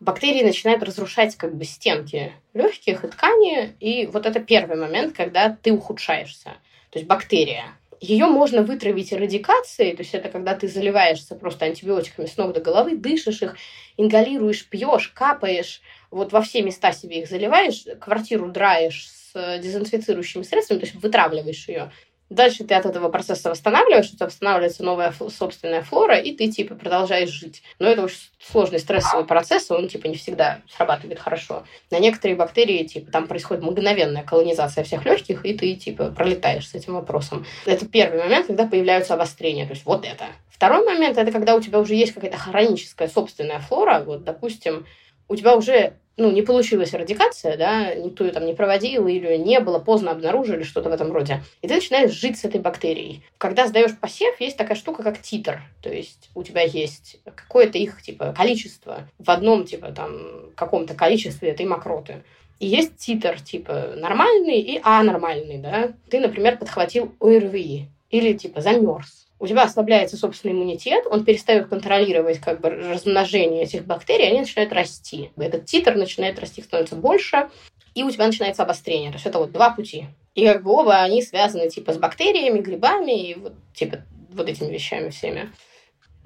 [0.00, 5.50] бактерии начинают разрушать как бы стенки легких и ткани, и вот это первый момент, когда
[5.50, 6.56] ты ухудшаешься.
[6.90, 7.66] То есть бактерия.
[8.00, 12.60] Ее можно вытравить радикацией, то есть это когда ты заливаешься просто антибиотиками с ног до
[12.60, 13.56] головы, дышишь их,
[13.98, 20.78] ингалируешь, пьешь, капаешь, вот во все места себе их заливаешь, квартиру драешь с дезинфицирующими средствами,
[20.78, 21.92] то есть вытравливаешь ее.
[22.30, 26.76] Дальше ты от этого процесса восстанавливаешь, у тебя восстанавливается новая собственная флора, и ты, типа,
[26.76, 27.62] продолжаешь жить.
[27.80, 31.64] Но это очень сложный стрессовый процесс, он, типа, не всегда срабатывает хорошо.
[31.90, 36.74] На некоторые бактерии, типа, там происходит мгновенная колонизация всех легких, и ты, типа, пролетаешь с
[36.74, 37.44] этим вопросом.
[37.66, 40.26] Это первый момент, когда появляются обострения, то есть вот это.
[40.50, 44.86] Второй момент– это когда у тебя уже есть какая-то хроническая собственная флора, вот, допустим,
[45.30, 49.58] у тебя уже ну, не получилась радикация, да, никто ее там не проводил или не
[49.60, 51.42] было, поздно обнаружили, что-то в этом роде.
[51.62, 53.22] И ты начинаешь жить с этой бактерией.
[53.38, 55.62] Когда сдаешь посев, есть такая штука, как титр.
[55.80, 61.50] То есть у тебя есть какое-то их, типа, количество в одном, типа, там, каком-то количестве
[61.50, 62.22] этой мокроты.
[62.58, 65.92] И есть титр, типа, нормальный и анормальный, да.
[66.10, 72.38] Ты, например, подхватил ОРВИ или, типа, замерз у тебя ослабляется собственный иммунитет, он перестает контролировать
[72.38, 75.30] как бы размножение этих бактерий, они начинают расти.
[75.38, 77.48] Этот титр начинает расти, становится больше,
[77.94, 79.10] и у тебя начинается обострение.
[79.10, 80.06] То есть это вот два пути.
[80.34, 84.72] И как бы оба они связаны типа с бактериями, грибами и вот типа вот этими
[84.72, 85.50] вещами всеми.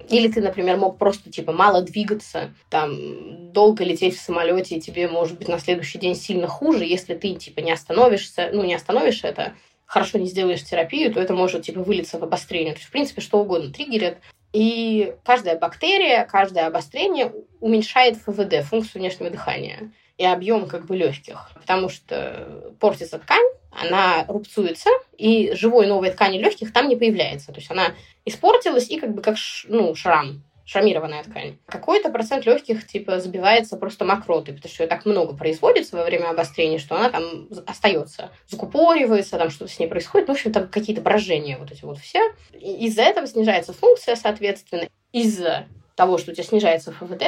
[0.09, 5.07] Или ты, например, мог просто типа мало двигаться, там долго лететь в самолете, и тебе
[5.07, 9.23] может быть на следующий день сильно хуже, если ты типа не остановишься, ну не остановишь
[9.23, 9.53] это,
[9.85, 12.73] хорошо не сделаешь терапию, то это может типа вылиться в обострение.
[12.73, 14.17] То есть, в принципе, что угодно триггерит.
[14.53, 21.51] И каждая бактерия, каждое обострение уменьшает ФВД, функцию внешнего дыхания, и объем как бы легких,
[21.53, 27.51] потому что портится ткань, она рубцуется, и живой новой ткани легких там не появляется.
[27.51, 27.87] То есть она
[28.23, 29.35] испортилась и как бы как
[29.67, 31.57] ну, шрам шрамированная ткань.
[31.67, 36.29] Какой-то процент легких типа забивается просто мокротой, потому что ее так много производится во время
[36.29, 40.27] обострения, что она там остается, закупоривается, там что-то с ней происходит.
[40.27, 42.33] Ну, в общем, там какие-то брожения вот эти вот все.
[42.53, 44.87] Из-за этого снижается функция, соответственно.
[45.11, 47.23] Из-за того, что у тебя снижается ФВД,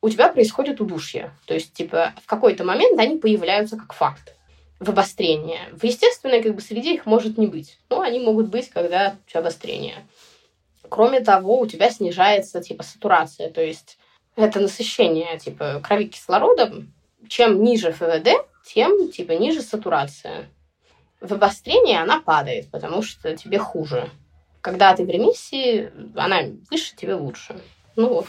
[0.00, 1.32] у тебя происходит удушье.
[1.46, 4.36] То есть, типа, в какой-то момент они появляются как факт
[4.78, 5.58] в обострении.
[5.72, 7.78] В естественной как бы, среде их может не быть.
[7.88, 10.06] Но они могут быть, когда у тебя обострение.
[10.88, 13.98] Кроме того, у тебя снижается типа сатурация, то есть
[14.36, 16.92] это насыщение типа крови кислородом.
[17.28, 18.28] Чем ниже ФВД,
[18.66, 20.48] тем типа ниже сатурация.
[21.20, 24.10] В обострении она падает, потому что тебе хуже.
[24.60, 27.60] Когда ты в ремиссии, она выше, тебе лучше.
[27.96, 28.26] Ну вот.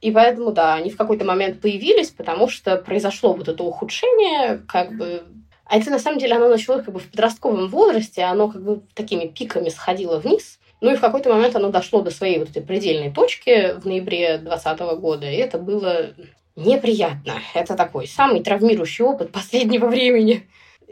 [0.00, 4.96] И поэтому, да, они в какой-то момент появились, потому что произошло вот это ухудшение, как
[4.96, 5.22] бы...
[5.64, 8.82] А это, на самом деле, оно началось как бы в подростковом возрасте, оно как бы
[8.94, 10.58] такими пиками сходило вниз.
[10.82, 14.38] Ну и в какой-то момент оно дошло до своей вот этой предельной точки в ноябре
[14.38, 16.10] 2020 года, и это было
[16.56, 17.34] неприятно.
[17.54, 20.44] Это такой самый травмирующий опыт последнего времени.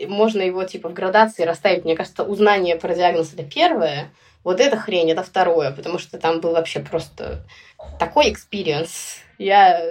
[0.06, 1.84] Можно его типа в градации расставить.
[1.84, 4.12] Мне кажется, узнание про диагноз это первое,
[4.44, 7.44] вот эта хрень это второе, потому что там был вообще просто
[7.98, 9.16] такой experience.
[9.38, 9.82] Я,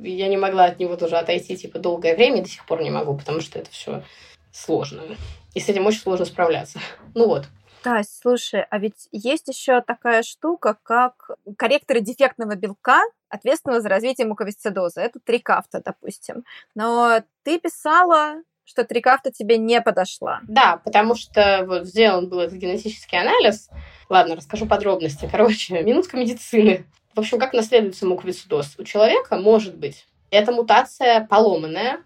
[0.00, 3.16] я не могла от него тоже отойти типа долгое время, до сих пор не могу,
[3.16, 4.04] потому что это все
[4.52, 5.02] сложно.
[5.54, 6.78] И с этим очень сложно справляться.
[7.14, 7.46] Ну вот.
[7.84, 14.26] Тась, слушай, а ведь есть еще такая штука, как корректоры дефектного белка, ответственного за развитие
[14.26, 15.02] муковисцидоза.
[15.02, 16.44] Это трикафта, допустим.
[16.74, 20.40] Но ты писала что трикафта тебе не подошла.
[20.48, 23.68] Да, потому что вот сделан был этот генетический анализ.
[24.08, 25.28] Ладно, расскажу подробности.
[25.30, 26.86] Короче, минутка медицины.
[27.14, 28.76] В общем, как наследуется муковисцидоз?
[28.78, 31.98] У человека может быть эта мутация поломанная,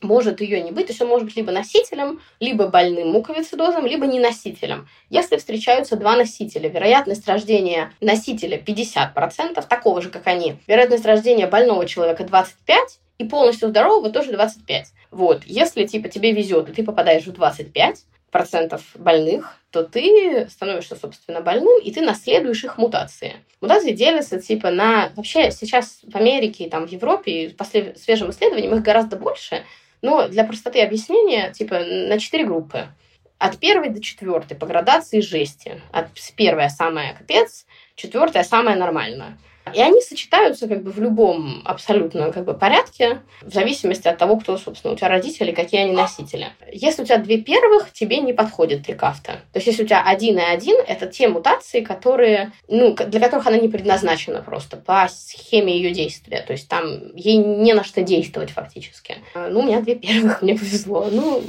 [0.00, 4.06] может ее не быть, то есть он может быть либо носителем, либо больным муковисцидозом, либо
[4.06, 4.88] не носителем.
[5.10, 11.86] Если встречаются два носителя, вероятность рождения носителя 50%, такого же, как они, вероятность рождения больного
[11.86, 12.46] человека 25%,
[13.18, 14.84] и полностью здорового тоже 25%.
[15.10, 20.96] Вот, если типа тебе везет, и ты попадаешь в 25, процентов больных, то ты становишься,
[20.96, 23.36] собственно, больным, и ты наследуешь их мутации.
[23.60, 25.10] Мутации делятся типа на...
[25.16, 29.64] Вообще сейчас в Америке и там в Европе по свежим исследованиям их гораздо больше,
[30.02, 32.88] но для простоты объяснения, типа, на четыре группы.
[33.38, 35.80] От первой до четвертой по градации жести.
[35.92, 39.38] От первая самая капец, четвертая самая нормальная.
[39.74, 44.36] И они сочетаются как бы в любом абсолютно как бы порядке, в зависимости от того,
[44.36, 46.48] кто, собственно, у тебя родители, какие они носители.
[46.72, 49.32] Если у тебя две первых, тебе не подходит трикафта.
[49.52, 53.46] То есть если у тебя один и один, это те мутации, которые, ну, для которых
[53.46, 56.42] она не предназначена просто по схеме ее действия.
[56.42, 59.16] То есть там ей не на что действовать фактически.
[59.34, 61.08] Ну, у меня две первых, мне повезло.
[61.10, 61.42] Ну,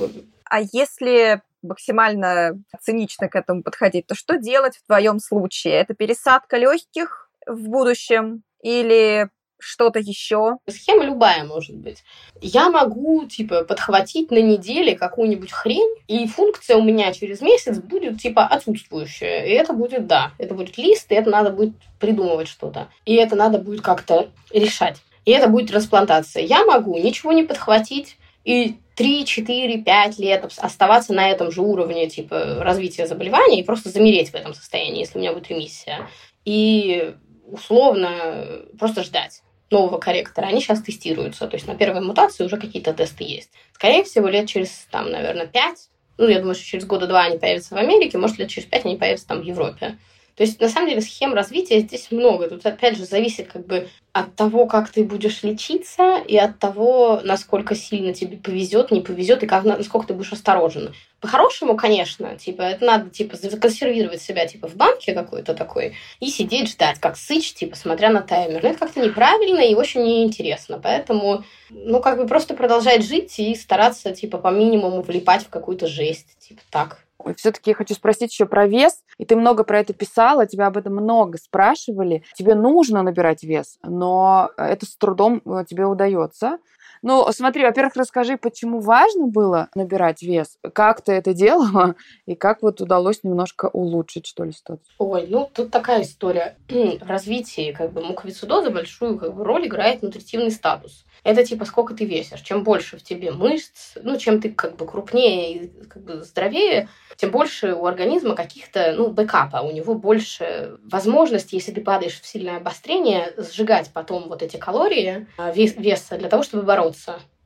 [0.46, 5.74] а если максимально цинично к этому подходить, то что делать в твоем случае?
[5.76, 9.30] Это пересадка легких в будущем или
[9.60, 10.58] что-то еще?
[10.68, 12.04] Схема любая может быть.
[12.42, 18.22] Я могу, типа, подхватить на неделе какую-нибудь хрень, и функция у меня через месяц будет,
[18.22, 19.46] типа, отсутствующая.
[19.46, 22.88] И это будет, да, это будет лист, и это надо будет придумывать что-то.
[23.06, 25.02] И это надо будет как-то решать.
[25.26, 26.44] И это будет трансплантация.
[26.44, 32.10] Я могу ничего не подхватить, и 3, 4, 5 лет оставаться на этом же уровне
[32.10, 36.08] типа развития заболевания и просто замереть в этом состоянии, если у меня будет ремиссия.
[36.46, 37.14] И
[37.52, 40.48] условно просто ждать нового корректора.
[40.48, 41.48] Они сейчас тестируются.
[41.48, 43.52] То есть на первой мутации уже какие-то тесты есть.
[43.74, 47.38] Скорее всего, лет через, там, наверное, 5, ну, я думаю, что через года два они
[47.38, 49.98] появятся в Америке, может, лет через пять они появятся там в Европе.
[50.40, 52.48] То есть, на самом деле, схем развития здесь много.
[52.48, 57.20] Тут, опять же, зависит как бы от того, как ты будешь лечиться, и от того,
[57.26, 60.96] насколько сильно тебе повезет, не повезет, и как, насколько ты будешь осторожен.
[61.20, 66.70] По-хорошему, конечно, типа, это надо, типа, законсервировать себя, типа, в банке какой-то такой, и сидеть
[66.70, 68.64] ждать, как сыч, типа, смотря на таймер.
[68.64, 70.80] Но это как-то неправильно и очень неинтересно.
[70.82, 75.88] Поэтому, ну, как бы просто продолжать жить и стараться, типа, по минимуму влипать в какую-то
[75.88, 77.09] жесть, типа, так.
[77.38, 79.04] Все-таки я хочу спросить еще про вес.
[79.18, 82.24] И ты много про это писала, тебя об этом много спрашивали.
[82.36, 86.60] Тебе нужно набирать вес, но это с трудом э, тебе удается.
[87.02, 91.96] Ну, смотри, во-первых, расскажи, почему важно было набирать вес, как ты это делала,
[92.26, 94.86] и как вот удалось немножко улучшить, что ли, ситуацию?
[94.98, 96.58] Ой, ну, тут такая история.
[96.70, 101.06] В развитии как бы муковисцидоза большую как бы, роль играет нутритивный статус.
[101.24, 102.42] Это типа сколько ты весишь.
[102.42, 106.88] Чем больше в тебе мышц, ну, чем ты как бы крупнее и как бы здоровее,
[107.18, 109.58] тем больше у организма каких-то, ну, бэкапа.
[109.58, 115.28] У него больше возможностей, если ты падаешь в сильное обострение, сжигать потом вот эти калории
[115.38, 116.89] а, вес, веса для того, чтобы бороться.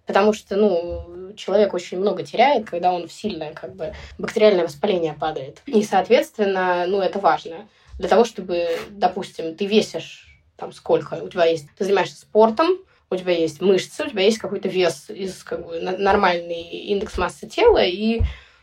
[0.05, 5.13] Потому что, ну, человек очень много теряет, когда он в сильное, как бы, бактериальное воспаление
[5.13, 5.61] падает.
[5.65, 7.67] И, соответственно, ну, это важно.
[7.99, 10.27] Для того, чтобы, допустим, ты весишь
[10.57, 12.77] там сколько у тебя есть, ты занимаешься спортом,
[13.09, 17.47] у тебя есть мышцы, у тебя есть какой-то вес из как бы нормальный индекс массы
[17.47, 18.21] тела, и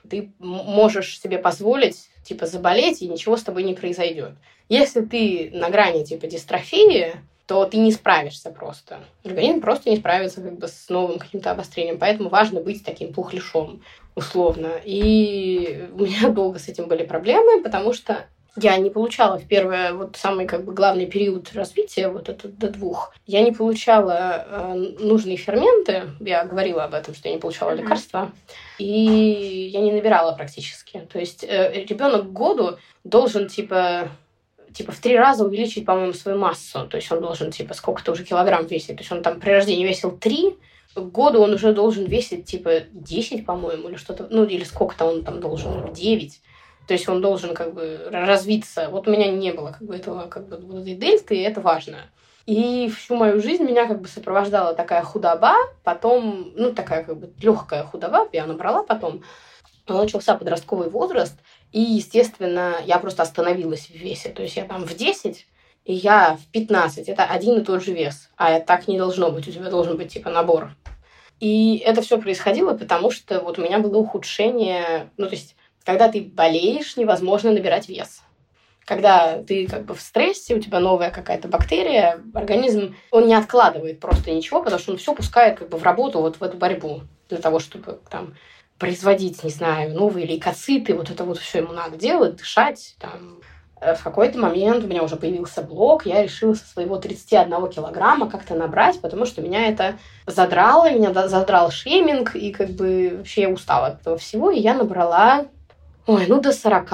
[0.08, 4.32] ты можешь себе позволить типа заболеть, и ничего с тобой не произойдет.
[4.68, 7.14] Если ты на грани типа дистрофии,
[7.50, 9.00] то ты не справишься просто.
[9.24, 11.98] Организм просто не справится как бы с новым каким-то обострением.
[11.98, 13.82] Поэтому важно быть таким пухлишом,
[14.14, 14.70] условно.
[14.84, 18.24] И у меня долго с этим были проблемы, потому что
[18.54, 22.68] я не получала в первый, вот самый как бы главный период развития, вот этот до
[22.68, 27.72] двух, я не получала э, нужные ферменты, я говорила об этом, что я не получала
[27.72, 28.30] лекарства,
[28.78, 31.00] и я не набирала практически.
[31.12, 34.08] То есть э, ребенок к году должен типа
[34.72, 36.86] типа в три раза увеличить, по-моему, свою массу.
[36.86, 38.96] То есть он должен, типа, сколько-то уже килограмм весить.
[38.96, 40.56] То есть он там при рождении весил три,
[40.94, 45.24] к году он уже должен весить, типа, 10, по-моему, или что-то, ну, или сколько-то он
[45.24, 46.40] там должен, 9.
[46.86, 48.88] То есть он должен как бы развиться.
[48.90, 51.60] Вот у меня не было как бы этого как бы вот этой дельты, и это
[51.60, 51.98] важно.
[52.46, 55.54] И всю мою жизнь меня как бы сопровождала такая худоба,
[55.84, 59.22] потом, ну, такая как бы легкая худоба, я набрала потом.
[59.86, 61.38] Начался подростковый возраст,
[61.72, 64.30] и, естественно, я просто остановилась в весе.
[64.30, 65.46] То есть я там в 10,
[65.84, 67.08] и я в 15.
[67.08, 68.28] Это один и тот же вес.
[68.36, 69.48] А так не должно быть.
[69.48, 70.74] У тебя должен быть типа набор.
[71.38, 76.08] И это все происходило, потому что вот у меня было ухудшение, ну, то есть когда
[76.08, 78.20] ты болеешь, невозможно набирать вес.
[78.84, 84.00] когда ты как бы в стрессе, у тебя новая какая-то бактерия, организм, он не откладывает
[84.00, 87.02] просто ничего, потому что он все пускает как бы в работу, вот в эту борьбу
[87.28, 88.34] для того, чтобы там
[88.80, 93.40] производить, не знаю, новые лейкоциты, вот это вот все ему надо делать, дышать, там,
[93.80, 98.28] Э, в какой-то момент у меня уже появился блок, я решила со своего 31 килограмма
[98.28, 99.94] как-то набрать, потому что меня это
[100.26, 104.74] задрало, меня задрал шейминг, и как бы вообще я устала от этого всего, и я
[104.74, 105.46] набрала,
[106.06, 106.90] ой, ну до 40,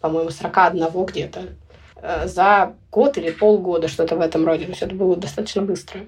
[0.00, 1.40] по-моему, 41 где-то
[1.96, 4.64] э, за год или полгода, что-то в этом роде.
[4.64, 6.00] То есть это было достаточно быстро.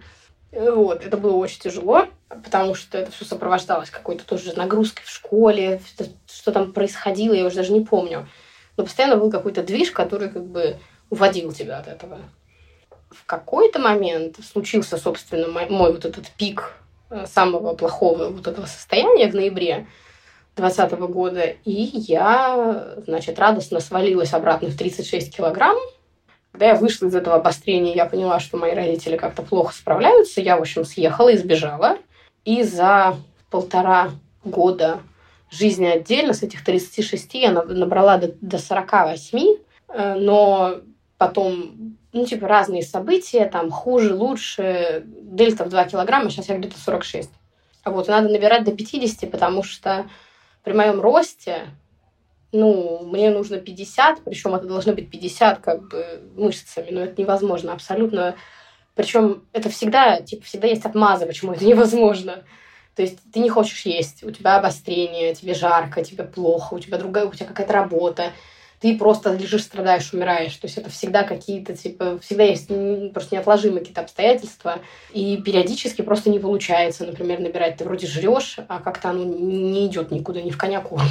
[0.56, 5.80] Вот, это было очень тяжело, потому что это все сопровождалось какой-то тоже нагрузкой в школе,
[6.26, 8.28] что там происходило, я уже даже не помню
[8.76, 10.76] но постоянно был какой-то движ, который как бы
[11.10, 12.18] уводил тебя от этого.
[13.10, 16.72] В какой-то момент случился, собственно, мой, мой вот этот пик
[17.10, 19.86] э, самого плохого вот этого состояния в ноябре
[20.56, 25.76] 2020 года, и я, значит, радостно свалилась обратно в 36 килограмм.
[26.54, 30.40] Когда я вышла из этого обострения, я поняла, что мои родители как-то плохо справляются.
[30.40, 31.98] Я, в общем, съехала и сбежала.
[32.44, 33.16] И за
[33.50, 34.10] полтора
[34.44, 35.00] года
[35.50, 36.32] жизни отдельно.
[36.32, 39.40] С этих 36 я набрала до, до 48,
[39.88, 40.76] э, но
[41.18, 46.78] потом, ну, типа, разные события, там, хуже, лучше, дельта в 2 килограмма, сейчас я где-то
[46.78, 47.30] 46.
[47.84, 50.06] Вот, надо набирать до 50, потому что
[50.62, 51.62] при моем росте,
[52.54, 57.72] ну, мне нужно 50, причем это должны быть 50 как бы мышцами, но это невозможно
[57.72, 58.36] абсолютно.
[58.94, 62.44] Причем это всегда, типа, всегда есть отмазы, почему это невозможно.
[62.94, 66.96] То есть ты не хочешь есть, у тебя обострение, тебе жарко, тебе плохо, у тебя
[66.96, 68.30] другая, у тебя какая-то работа,
[68.78, 70.54] ты просто лежишь, страдаешь, умираешь.
[70.54, 72.68] То есть это всегда какие-то, типа, всегда есть
[73.12, 74.78] просто неотложимые какие-то обстоятельства,
[75.12, 77.78] и периодически просто не получается, например, набирать.
[77.78, 81.08] Ты вроде жрешь, а как-то оно не идет никуда, ни в коня корм.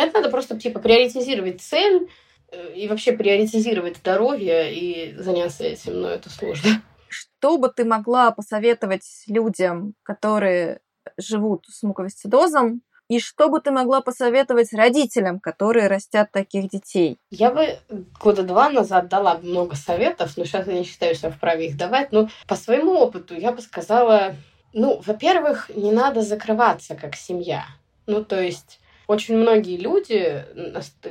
[0.00, 2.08] Это надо просто, типа, приоритизировать цель
[2.50, 6.82] э, и вообще приоритизировать здоровье и заняться этим, но это сложно.
[7.08, 10.80] Что бы ты могла посоветовать людям, которые
[11.16, 17.18] живут с муковисцидозом, и что бы ты могла посоветовать родителям, которые растят таких детей?
[17.30, 17.78] Я бы
[18.20, 22.10] года два назад дала много советов, но сейчас я не считаю себя вправе их давать.
[22.10, 24.34] Но по своему опыту я бы сказала,
[24.72, 27.64] ну, во-первых, не надо закрываться как семья.
[28.06, 30.44] Ну, то есть очень многие люди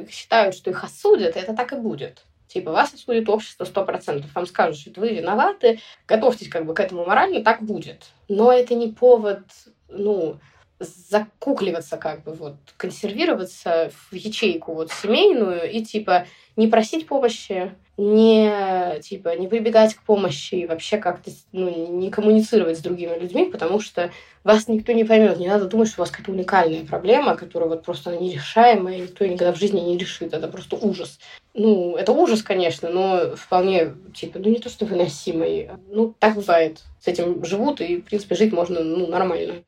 [0.10, 2.24] считают, что их осудят, и это так и будет.
[2.48, 4.34] Типа, вас осудит общество сто процентов.
[4.36, 8.06] Вам скажут, что вы виноваты, готовьтесь как бы к этому морально, так будет.
[8.28, 9.42] Но это не повод
[9.90, 10.40] ну,
[10.80, 19.00] закукливаться, как бы, вот, консервироваться в ячейку вот семейную и, типа, не просить помощи, не,
[19.02, 23.80] типа, не прибегать к помощи и вообще как-то ну, не коммуницировать с другими людьми, потому
[23.80, 24.12] что
[24.44, 25.40] вас никто не поймет.
[25.40, 29.54] Не надо думать, что у вас какая-то уникальная проблема, которая вот просто нерешаемая, никто никогда
[29.54, 30.34] в жизни не решит.
[30.34, 31.20] Это просто ужас.
[31.54, 35.70] Ну, это ужас, конечно, но вполне, типа, ну, не то, что выносимый.
[35.90, 36.84] Ну, так бывает.
[37.00, 39.64] С этим живут, и, в принципе, жить можно, ну, нормально.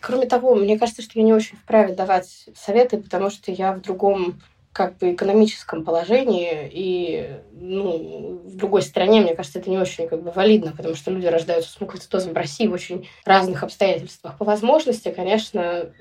[0.00, 3.82] Кроме того, мне кажется, что я не очень вправе давать советы, потому что я в
[3.82, 4.40] другом
[4.72, 10.22] как бы экономическом положении и ну, в другой стране, мне кажется, это не очень как
[10.22, 14.38] бы валидно, потому что люди рождаются с муковицидозом в России в очень разных обстоятельствах.
[14.38, 15.92] По возможности, конечно,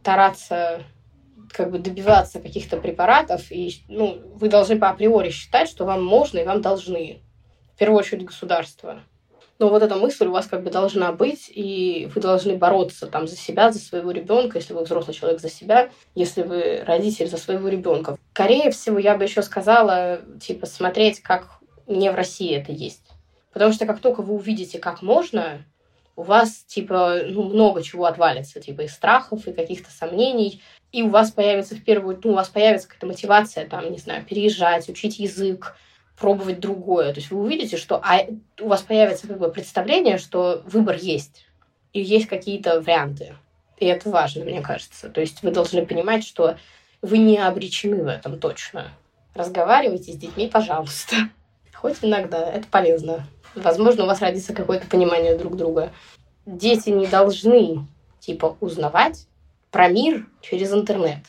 [0.00, 0.82] стараться
[1.52, 6.38] как бы добиваться каких-то препаратов, и ну, вы должны по априори считать, что вам можно
[6.38, 7.22] и вам должны.
[7.74, 9.02] В первую очередь государство.
[9.60, 13.28] Но вот эта мысль у вас как бы должна быть, и вы должны бороться там
[13.28, 17.36] за себя, за своего ребенка, если вы взрослый человек за себя, если вы родитель за
[17.36, 18.16] своего ребенка.
[18.32, 23.06] Скорее всего, я бы еще сказала, типа, смотреть, как не в России это есть.
[23.52, 25.62] Потому что как только вы увидите, как можно,
[26.16, 31.10] у вас, типа, ну, много чего отвалится, типа, и страхов, и каких-то сомнений, и у
[31.10, 35.18] вас появится в первую, ну, у вас появится какая-то мотивация, там, не знаю, переезжать, учить
[35.18, 35.76] язык,
[36.20, 37.12] пробовать другое.
[37.12, 38.20] То есть вы увидите, что а,
[38.60, 41.46] у вас появится как бы представление, что выбор есть.
[41.92, 43.34] И есть какие-то варианты.
[43.78, 45.08] И это важно, мне кажется.
[45.08, 46.56] То есть вы должны понимать, что
[47.00, 48.92] вы не обречены в этом точно.
[49.34, 51.16] Разговаривайте с детьми, пожалуйста.
[51.72, 52.38] Хоть иногда.
[52.50, 53.26] Это полезно.
[53.54, 55.90] Возможно, у вас родится какое-то понимание друг друга.
[56.44, 57.86] Дети не должны,
[58.20, 59.26] типа, узнавать
[59.70, 61.20] про мир через интернет.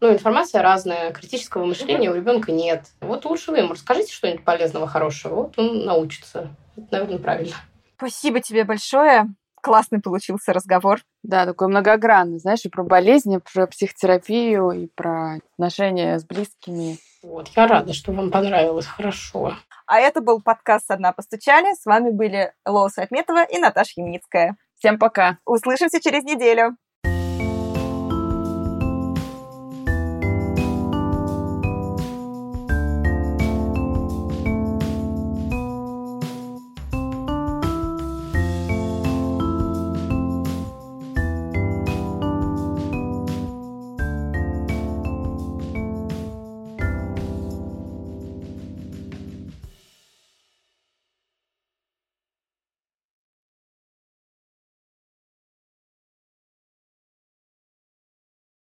[0.00, 2.86] Ну, информация разная, критического мышления у ребенка нет.
[3.00, 5.34] Вот лучше вы ему расскажите что-нибудь полезного, хорошего.
[5.34, 6.48] Вот он научится.
[6.76, 7.54] Это, наверное, правильно.
[7.96, 9.26] Спасибо тебе большое.
[9.62, 11.00] Классный получился разговор.
[11.22, 16.96] Да, такой многогранный, знаешь, и про болезни, про психотерапию, и про отношения с близкими.
[17.22, 18.86] Вот, я рада, что вам понравилось.
[18.86, 19.54] Хорошо.
[19.86, 21.74] А это был подкаст «Одна постучали».
[21.74, 24.56] С вами были Лоса Отметова и Наташа Ямницкая.
[24.78, 25.36] Всем пока.
[25.44, 26.76] Услышимся через неделю.